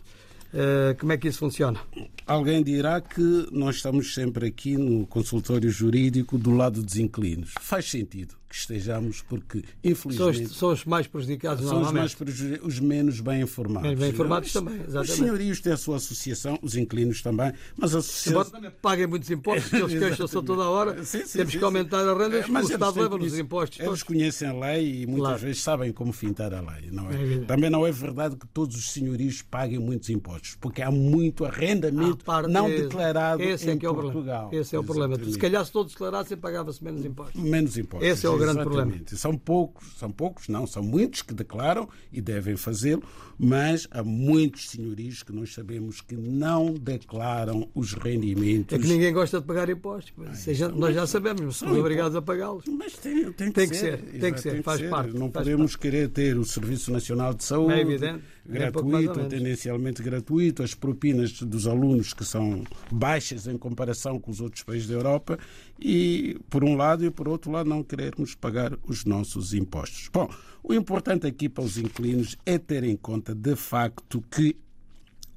Eh, 0.52 0.96
como 0.98 1.12
é 1.12 1.18
que 1.18 1.28
isso 1.28 1.38
funciona? 1.38 1.80
Alguém 2.26 2.62
dirá 2.62 3.00
que 3.00 3.48
nós 3.52 3.76
estamos 3.76 4.14
sempre 4.14 4.46
aqui 4.46 4.76
no 4.76 5.06
consultório 5.06 5.70
jurídico 5.70 6.38
do 6.38 6.50
lado 6.50 6.82
dos 6.82 6.96
inclinos. 6.96 7.54
Faz 7.60 7.90
sentido 7.90 8.34
que 8.48 8.54
estejamos, 8.56 9.20
porque, 9.22 9.58
São 9.58 9.66
os, 9.66 9.84
infelizmente, 9.84 10.54
são 10.54 10.72
os 10.72 10.84
mais 10.86 11.06
prejudicados 11.06 11.64
são 11.66 11.82
os, 11.82 11.92
mais 11.92 12.16
os 12.62 12.80
menos 12.80 13.20
bem 13.20 13.42
informados. 13.42 13.82
Menos 13.82 14.00
bem 14.00 14.10
informados 14.10 14.46
Os- 14.48 14.52
também, 14.54 14.74
exatamente. 14.80 15.10
Os 15.10 15.16
senhorios 15.16 15.60
têm 15.60 15.72
a 15.72 15.76
sua 15.76 15.96
associação, 15.96 16.58
os 16.62 16.74
inclinos 16.74 17.20
também, 17.20 17.52
mas 17.76 17.94
a 17.94 17.98
Embora 17.98 18.00
associação. 18.00 18.44
também 18.50 18.70
paguem 18.80 19.06
muitos 19.06 19.30
impostos, 19.30 19.68
que 19.70 19.76
eles 19.76 19.92
queixam-se 19.98 20.32
toda 20.42 20.62
a 20.62 20.70
hora. 20.70 21.04
Sim, 21.04 21.26
sim, 21.26 21.38
Temos 21.38 21.52
sim, 21.52 21.58
que 21.58 21.64
aumentar 21.64 22.00
as 22.08 22.18
rendas, 22.18 22.44
É, 22.44 22.48
mas 22.48 22.68
o 22.68 22.72
Estado 22.72 23.00
leva-nos 23.00 23.32
os 23.32 23.38
impostos 23.38 23.78
Eles 23.78 23.88
todos. 23.88 24.02
conhecem 24.02 24.48
a 24.48 24.52
lei 24.52 25.02
e 25.02 25.06
muitas 25.06 25.26
Claro. 25.28 25.38
vezes 25.42 25.62
sabem 25.62 25.92
como 25.92 26.12
fintar 26.12 26.54
a 26.54 26.60
lei. 26.60 26.90
Não 26.90 27.10
é? 27.10 27.34
É. 27.34 27.38
Também 27.40 27.68
não 27.68 27.86
é 27.86 27.92
verdade 27.92 28.36
que 28.36 28.46
todos 28.48 28.76
os 28.76 28.90
senhorios 28.92 29.42
paguem 29.42 29.78
muitos 29.78 30.08
impostos, 30.08 30.56
porque 30.60 30.80
há 30.80 30.90
muito 30.90 31.44
arrendamento 31.44 32.24
parte- 32.24 32.50
não 32.50 32.68
declarado 32.68 33.42
esse 33.42 33.68
é 33.68 33.74
em 33.74 33.78
que 33.78 33.84
é 33.84 33.90
o 33.90 33.94
Portugal. 33.94 34.42
problema. 34.48 34.62
Esse 34.62 34.74
é 34.74 34.78
o 34.78 34.84
problema. 34.84 35.18
Se 35.22 35.38
calhar 35.38 35.64
se 35.64 35.70
todos 35.72 35.92
declarassem, 35.92 36.36
pagava-se 36.36 36.82
menos 36.82 37.04
impostos. 37.04 37.40
Menos 37.42 37.76
impostos. 37.76 38.08
Esse 38.08 38.24
é 38.26 38.30
o 38.30 38.37
grande 38.38 38.60
exatamente. 38.60 38.98
problema. 39.04 39.04
São 39.18 39.36
poucos, 39.36 39.86
são 39.98 40.10
poucos, 40.10 40.48
não, 40.48 40.66
são 40.66 40.82
muitos 40.82 41.22
que 41.22 41.34
declaram 41.34 41.88
e 42.12 42.20
devem 42.20 42.56
fazê-lo, 42.56 43.02
mas 43.38 43.86
há 43.90 44.02
muitos 44.02 44.70
senhorios 44.70 45.22
que 45.22 45.32
nós 45.32 45.52
sabemos 45.54 46.00
que 46.00 46.16
não 46.16 46.72
declaram 46.74 47.68
os 47.74 47.92
rendimentos. 47.92 48.76
É 48.78 48.80
que 48.80 48.86
ninguém 48.88 49.12
gosta 49.12 49.40
de 49.40 49.46
pagar 49.46 49.68
impostos. 49.68 50.12
mas 50.16 50.40
isso 50.40 50.50
a 50.50 50.52
gente- 50.54 50.78
nós 50.78 50.94
já 50.94 51.06
sabemos, 51.06 51.40
mas 51.42 51.56
somos 51.56 51.74
São 51.74 51.80
obrigados 51.80 52.16
a 52.16 52.22
pagá-los. 52.22 52.64
Mas 52.66 52.94
tem, 52.96 53.32
tem 53.32 53.48
que 53.48 53.52
Tem 53.52 53.68
que 53.68 53.76
ser, 53.76 53.98
ser, 53.98 54.20
tem 54.20 54.32
que 54.32 54.40
ser, 54.40 54.62
faz 54.62 54.80
parte, 54.82 55.12
Não 55.14 55.30
faz 55.30 55.44
podemos 55.46 55.76
querer 55.76 56.08
ter 56.08 56.36
o 56.38 56.44
Serviço 56.44 56.90
Nacional 56.92 57.34
de 57.34 57.44
Saúde 57.44 57.74
É 57.74 57.80
evidente, 57.80 58.22
ou 58.46 58.52
gratuito, 58.52 59.24
tendencialmente 59.28 60.02
gratuito, 60.02 60.62
as 60.62 60.74
propinas 60.74 61.32
dos 61.42 61.66
alunos 61.66 62.12
que 62.12 62.24
são 62.24 62.64
baixas 62.90 63.46
em 63.46 63.56
comparação 63.58 64.18
com 64.18 64.30
os 64.30 64.40
outros 64.40 64.62
países 64.62 64.88
da 64.88 64.94
Europa 64.94 65.38
e, 65.78 66.38
por 66.50 66.64
um 66.64 66.76
lado, 66.76 67.04
e 67.04 67.10
por 67.10 67.28
outro 67.28 67.50
lado, 67.50 67.68
não 67.68 67.82
querermos 67.82 68.34
pagar 68.34 68.76
os 68.86 69.04
nossos 69.04 69.54
impostos. 69.54 70.08
Bom, 70.12 70.28
o 70.62 70.74
importante 70.74 71.26
aqui 71.26 71.48
para 71.48 71.64
os 71.64 71.78
inquilinos 71.78 72.36
é 72.44 72.58
ter 72.58 72.84
em 72.84 72.96
conta, 72.96 73.34
de 73.34 73.54
facto, 73.54 74.22
que 74.30 74.56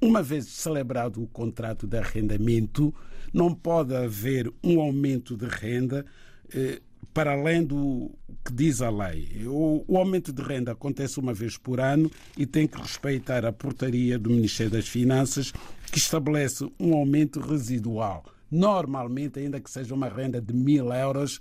uma 0.02 0.20
vez 0.20 0.46
celebrado 0.46 1.22
o 1.22 1.28
contrato 1.28 1.86
de 1.86 1.96
arrendamento, 1.96 2.92
não 3.32 3.54
pode 3.54 3.94
haver 3.94 4.52
um 4.62 4.80
aumento 4.80 5.36
de 5.36 5.46
renda 5.46 6.04
eh, 6.52 6.82
para 7.14 7.32
além 7.32 7.62
do 7.64 8.10
que 8.44 8.52
diz 8.52 8.82
a 8.82 8.90
lei. 8.90 9.46
O, 9.46 9.84
o 9.86 9.96
aumento 9.96 10.32
de 10.32 10.42
renda 10.42 10.72
acontece 10.72 11.20
uma 11.20 11.32
vez 11.32 11.56
por 11.56 11.78
ano 11.78 12.10
e 12.36 12.44
tem 12.44 12.66
que 12.66 12.80
respeitar 12.80 13.46
a 13.46 13.52
portaria 13.52 14.18
do 14.18 14.30
Ministério 14.30 14.72
das 14.72 14.88
Finanças, 14.88 15.52
que 15.92 15.98
estabelece 15.98 16.68
um 16.80 16.94
aumento 16.94 17.38
residual. 17.38 18.24
Normalmente, 18.52 19.40
ainda 19.40 19.58
que 19.58 19.70
seja 19.70 19.94
uma 19.94 20.10
renda 20.10 20.38
de 20.38 20.52
mil 20.52 20.92
euros, 20.92 21.40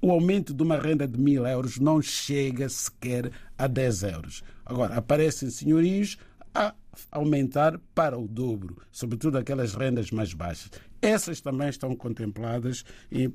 o 0.00 0.12
aumento 0.12 0.54
de 0.54 0.62
uma 0.62 0.78
renda 0.78 1.08
de 1.08 1.18
mil 1.18 1.44
euros 1.44 1.80
não 1.80 2.00
chega 2.00 2.68
sequer 2.68 3.32
a 3.58 3.66
10 3.66 4.02
euros. 4.04 4.44
Agora, 4.64 4.94
aparecem 4.94 5.50
senhorios 5.50 6.16
a 6.54 6.72
aumentar 7.10 7.80
para 7.92 8.16
o 8.16 8.28
dobro, 8.28 8.76
sobretudo 8.92 9.38
aquelas 9.38 9.74
rendas 9.74 10.12
mais 10.12 10.32
baixas. 10.32 10.70
Essas 11.02 11.40
também 11.40 11.68
estão 11.68 11.94
contempladas 11.96 12.84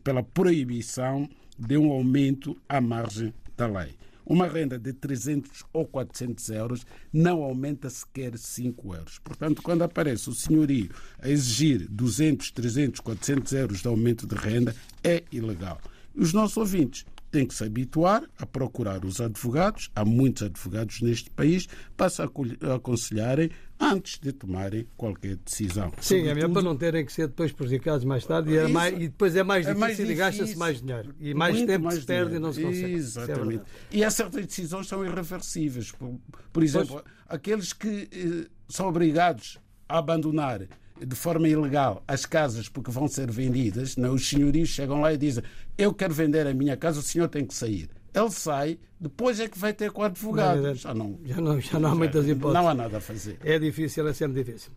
pela 0.03 0.23
proibição 0.23 1.29
de 1.59 1.77
um 1.77 1.91
aumento 1.91 2.57
à 2.69 2.79
margem 2.79 3.33
da 3.57 3.67
lei. 3.67 3.95
Uma 4.25 4.47
renda 4.47 4.79
de 4.79 4.93
300 4.93 5.63
ou 5.73 5.85
400 5.85 6.49
euros 6.49 6.85
não 7.11 7.43
aumenta 7.43 7.89
sequer 7.89 8.37
5 8.37 8.95
euros. 8.95 9.19
Portanto, 9.19 9.61
quando 9.61 9.83
aparece 9.83 10.29
o 10.29 10.33
senhorio 10.33 10.89
a 11.19 11.29
exigir 11.29 11.87
200, 11.89 12.51
300, 12.51 12.99
400 12.99 13.53
euros 13.53 13.81
de 13.81 13.87
aumento 13.87 14.25
de 14.25 14.35
renda, 14.35 14.75
é 15.03 15.23
ilegal. 15.31 15.79
Os 16.15 16.31
nossos 16.31 16.57
ouvintes 16.57 17.05
têm 17.31 17.47
que 17.47 17.55
se 17.55 17.63
habituar 17.63 18.23
a 18.37 18.45
procurar 18.45 19.03
os 19.03 19.19
advogados, 19.19 19.89
há 19.95 20.05
muitos 20.05 20.43
advogados 20.43 21.01
neste 21.01 21.31
país, 21.31 21.67
para 21.97 22.07
se 22.07 22.21
aconselharem 22.21 23.49
antes 23.83 24.19
de 24.19 24.31
tomarem 24.31 24.87
qualquer 24.95 25.35
decisão. 25.37 25.91
Sim, 25.99 26.15
é 26.15 26.17
melhor 26.19 26.33
Sobretudo- 26.33 26.53
para 26.53 26.61
não 26.63 26.75
terem 26.77 27.05
que 27.05 27.11
ser 27.11 27.27
depois 27.27 27.51
prejudicados 27.51 28.05
mais 28.05 28.25
tarde 28.25 28.51
e, 28.51 28.57
é 28.57 28.63
Isso. 28.63 28.73
mais- 28.73 28.93
e 28.95 28.99
depois 29.07 29.35
é 29.35 29.43
mais 29.43 29.65
É 29.65 29.73
difícil 29.73 29.79
mais 29.79 29.99
e 29.99 30.15
gasta-se 30.15 30.39
difícil. 30.41 30.59
mais 30.59 30.81
dinheiro. 30.81 31.15
E 31.19 31.33
mais 31.33 31.61
tempo 31.63 31.85
mais 31.85 31.99
se 31.99 32.05
perde 32.05 32.31
dinheiro. 32.31 32.35
e 32.35 32.39
não 32.47 32.53
se 32.53 32.61
consegue. 32.61 32.85
É 32.93 32.95
Exatamente. 32.97 33.47
verdade. 33.47 33.69
e 33.91 34.03
há 34.03 34.09
certas 34.11 34.45
decisões 34.45 34.83
que 34.83 34.89
são 34.89 35.05
irreversíveis. 35.05 35.91
Por, 35.91 36.19
por 36.51 36.63
exemplo, 36.63 37.03
aqueles 37.27 37.73
que 37.73 38.09
eh, 38.11 38.47
são 38.69 38.87
obrigados 38.87 39.57
a 39.89 39.97
abandonar 39.97 40.61
de 41.05 41.15
forma 41.15 41.47
ilegal 41.49 42.03
as 42.07 42.25
casas 42.25 42.69
porque 42.69 42.89
vão 42.91 43.07
ser 43.07 43.29
vendidas, 43.29 43.97
não, 43.97 44.13
os 44.13 44.29
senhorios 44.29 44.69
chegam 44.69 45.01
lá 45.01 45.11
e 45.13 45.17
dizem 45.17 45.43
eu 45.77 45.93
quero 45.93 46.13
vender 46.13 46.45
a 46.47 46.53
minha 46.53 46.77
casa, 46.77 46.99
o 46.99 47.03
senhor 47.03 47.27
tem 47.27 47.45
que 47.45 47.53
sair. 47.53 47.89
Ele 48.13 48.29
sai, 48.31 48.79
depois 48.99 49.39
é 49.39 49.47
que 49.47 49.57
vai 49.57 49.73
ter 49.73 49.91
com 49.91 50.01
o 50.01 50.05
advogado. 50.05 50.61
Não, 50.61 50.75
Já 50.75 50.93
não, 50.93 51.19
Já 51.25 51.41
não, 51.41 51.59
já 51.61 51.79
não 51.79 51.91
há 51.91 51.95
muitas 51.95 52.27
hipóteses. 52.27 52.53
não 52.61 52.69
há 52.69 52.73
nada 52.73 52.97
a 52.97 53.01
fazer. 53.01 53.37
É 53.43 53.57
difícil, 53.57 54.07
é 54.07 54.13
sempre 54.13 54.43
difícil. 54.43 54.71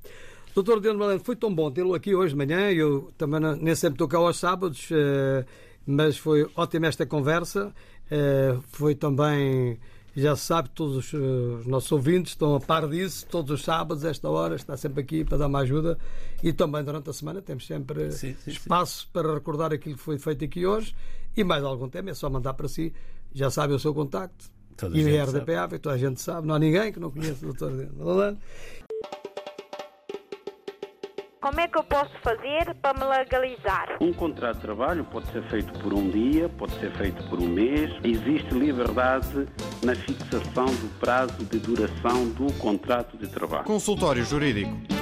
Doutor 0.54 0.80
Deus 0.80 0.96
Malandro, 0.96 1.22
foi 1.24 1.36
tão 1.36 1.54
bom 1.54 1.70
tê-lo 1.70 1.94
aqui 1.94 2.14
hoje 2.14 2.32
de 2.32 2.36
manhã. 2.38 2.70
Eu 2.70 3.12
também 3.18 3.38
não- 3.38 3.56
nem 3.56 3.74
sempre 3.74 3.96
estou 3.96 4.08
cá 4.08 4.16
aos 4.16 4.38
sábados, 4.38 4.88
eh, 4.90 5.44
mas 5.86 6.16
foi 6.16 6.48
ótima 6.56 6.86
esta 6.86 7.04
conversa. 7.04 7.74
Eh, 8.10 8.56
Foi 8.68 8.94
também, 8.94 9.78
já 10.16 10.34
se 10.34 10.46
sabe, 10.46 10.70
todos 10.70 10.96
os, 10.96 11.12
eh, 11.12 11.16
os 11.60 11.66
nossos 11.66 11.92
ouvintes 11.92 12.32
estão 12.32 12.54
a 12.54 12.60
par 12.60 12.88
disso, 12.88 13.26
todos 13.30 13.50
os 13.50 13.62
sábados, 13.62 14.02
esta 14.02 14.30
hora, 14.30 14.54
está 14.56 14.76
sempre 14.78 15.02
aqui 15.02 15.24
para 15.24 15.36
dar 15.38 15.46
uma 15.46 15.58
ajuda. 15.58 15.98
E 16.42 16.54
também 16.54 16.82
durante 16.82 17.10
a 17.10 17.12
semana 17.12 17.42
temos 17.42 17.66
sempre 17.66 18.10
Sim, 18.12 18.32
sim, 18.32 18.36
sim. 18.44 18.50
espaço 18.52 19.08
para 19.12 19.34
recordar 19.34 19.74
aquilo 19.74 19.96
que 19.96 20.02
foi 20.02 20.18
feito 20.18 20.42
aqui 20.44 20.64
hoje. 20.64 20.94
E 21.36 21.44
mais 21.44 21.62
algum 21.62 21.86
tema, 21.86 22.08
é 22.10 22.14
só 22.14 22.30
mandar 22.30 22.54
para 22.54 22.66
si. 22.66 22.94
Já 23.36 23.50
sabe 23.50 23.74
o 23.74 23.78
seu 23.78 23.92
contacto. 23.92 24.46
Toda 24.78 24.96
e 24.96 25.04
o 25.04 25.04
gente 25.04 25.30
RDPA, 25.30 25.78
toda 25.78 25.94
a 25.94 25.98
gente 25.98 26.18
sabe, 26.22 26.46
não 26.46 26.54
há 26.54 26.58
ninguém 26.58 26.90
que 26.90 26.98
não 26.98 27.10
conheça 27.10 27.44
o 27.44 27.52
doutor 27.52 27.70
Deus 27.70 27.92
Malandro. 27.92 28.40
Como 31.42 31.60
é 31.60 31.68
que 31.68 31.78
eu 31.78 31.84
posso 31.84 32.10
fazer 32.24 32.74
para 32.80 32.98
me 32.98 33.04
legalizar? 33.04 33.98
Um 34.00 34.12
contrato 34.14 34.56
de 34.56 34.62
trabalho 34.62 35.04
pode 35.04 35.30
ser 35.32 35.42
feito 35.50 35.70
por 35.80 35.92
um 35.92 36.08
dia, 36.10 36.48
pode 36.48 36.72
ser 36.80 36.90
feito 36.96 37.22
por 37.28 37.38
um 37.38 37.46
mês. 37.46 37.90
Existe 38.02 38.54
liberdade 38.54 39.46
na 39.84 39.94
fixação 39.94 40.64
do 40.64 40.98
prazo 40.98 41.44
de 41.44 41.58
duração 41.58 42.28
do 42.30 42.50
contrato 42.54 43.18
de 43.18 43.28
trabalho. 43.28 43.64
Consultório 43.64 44.24
Jurídico. 44.24 44.95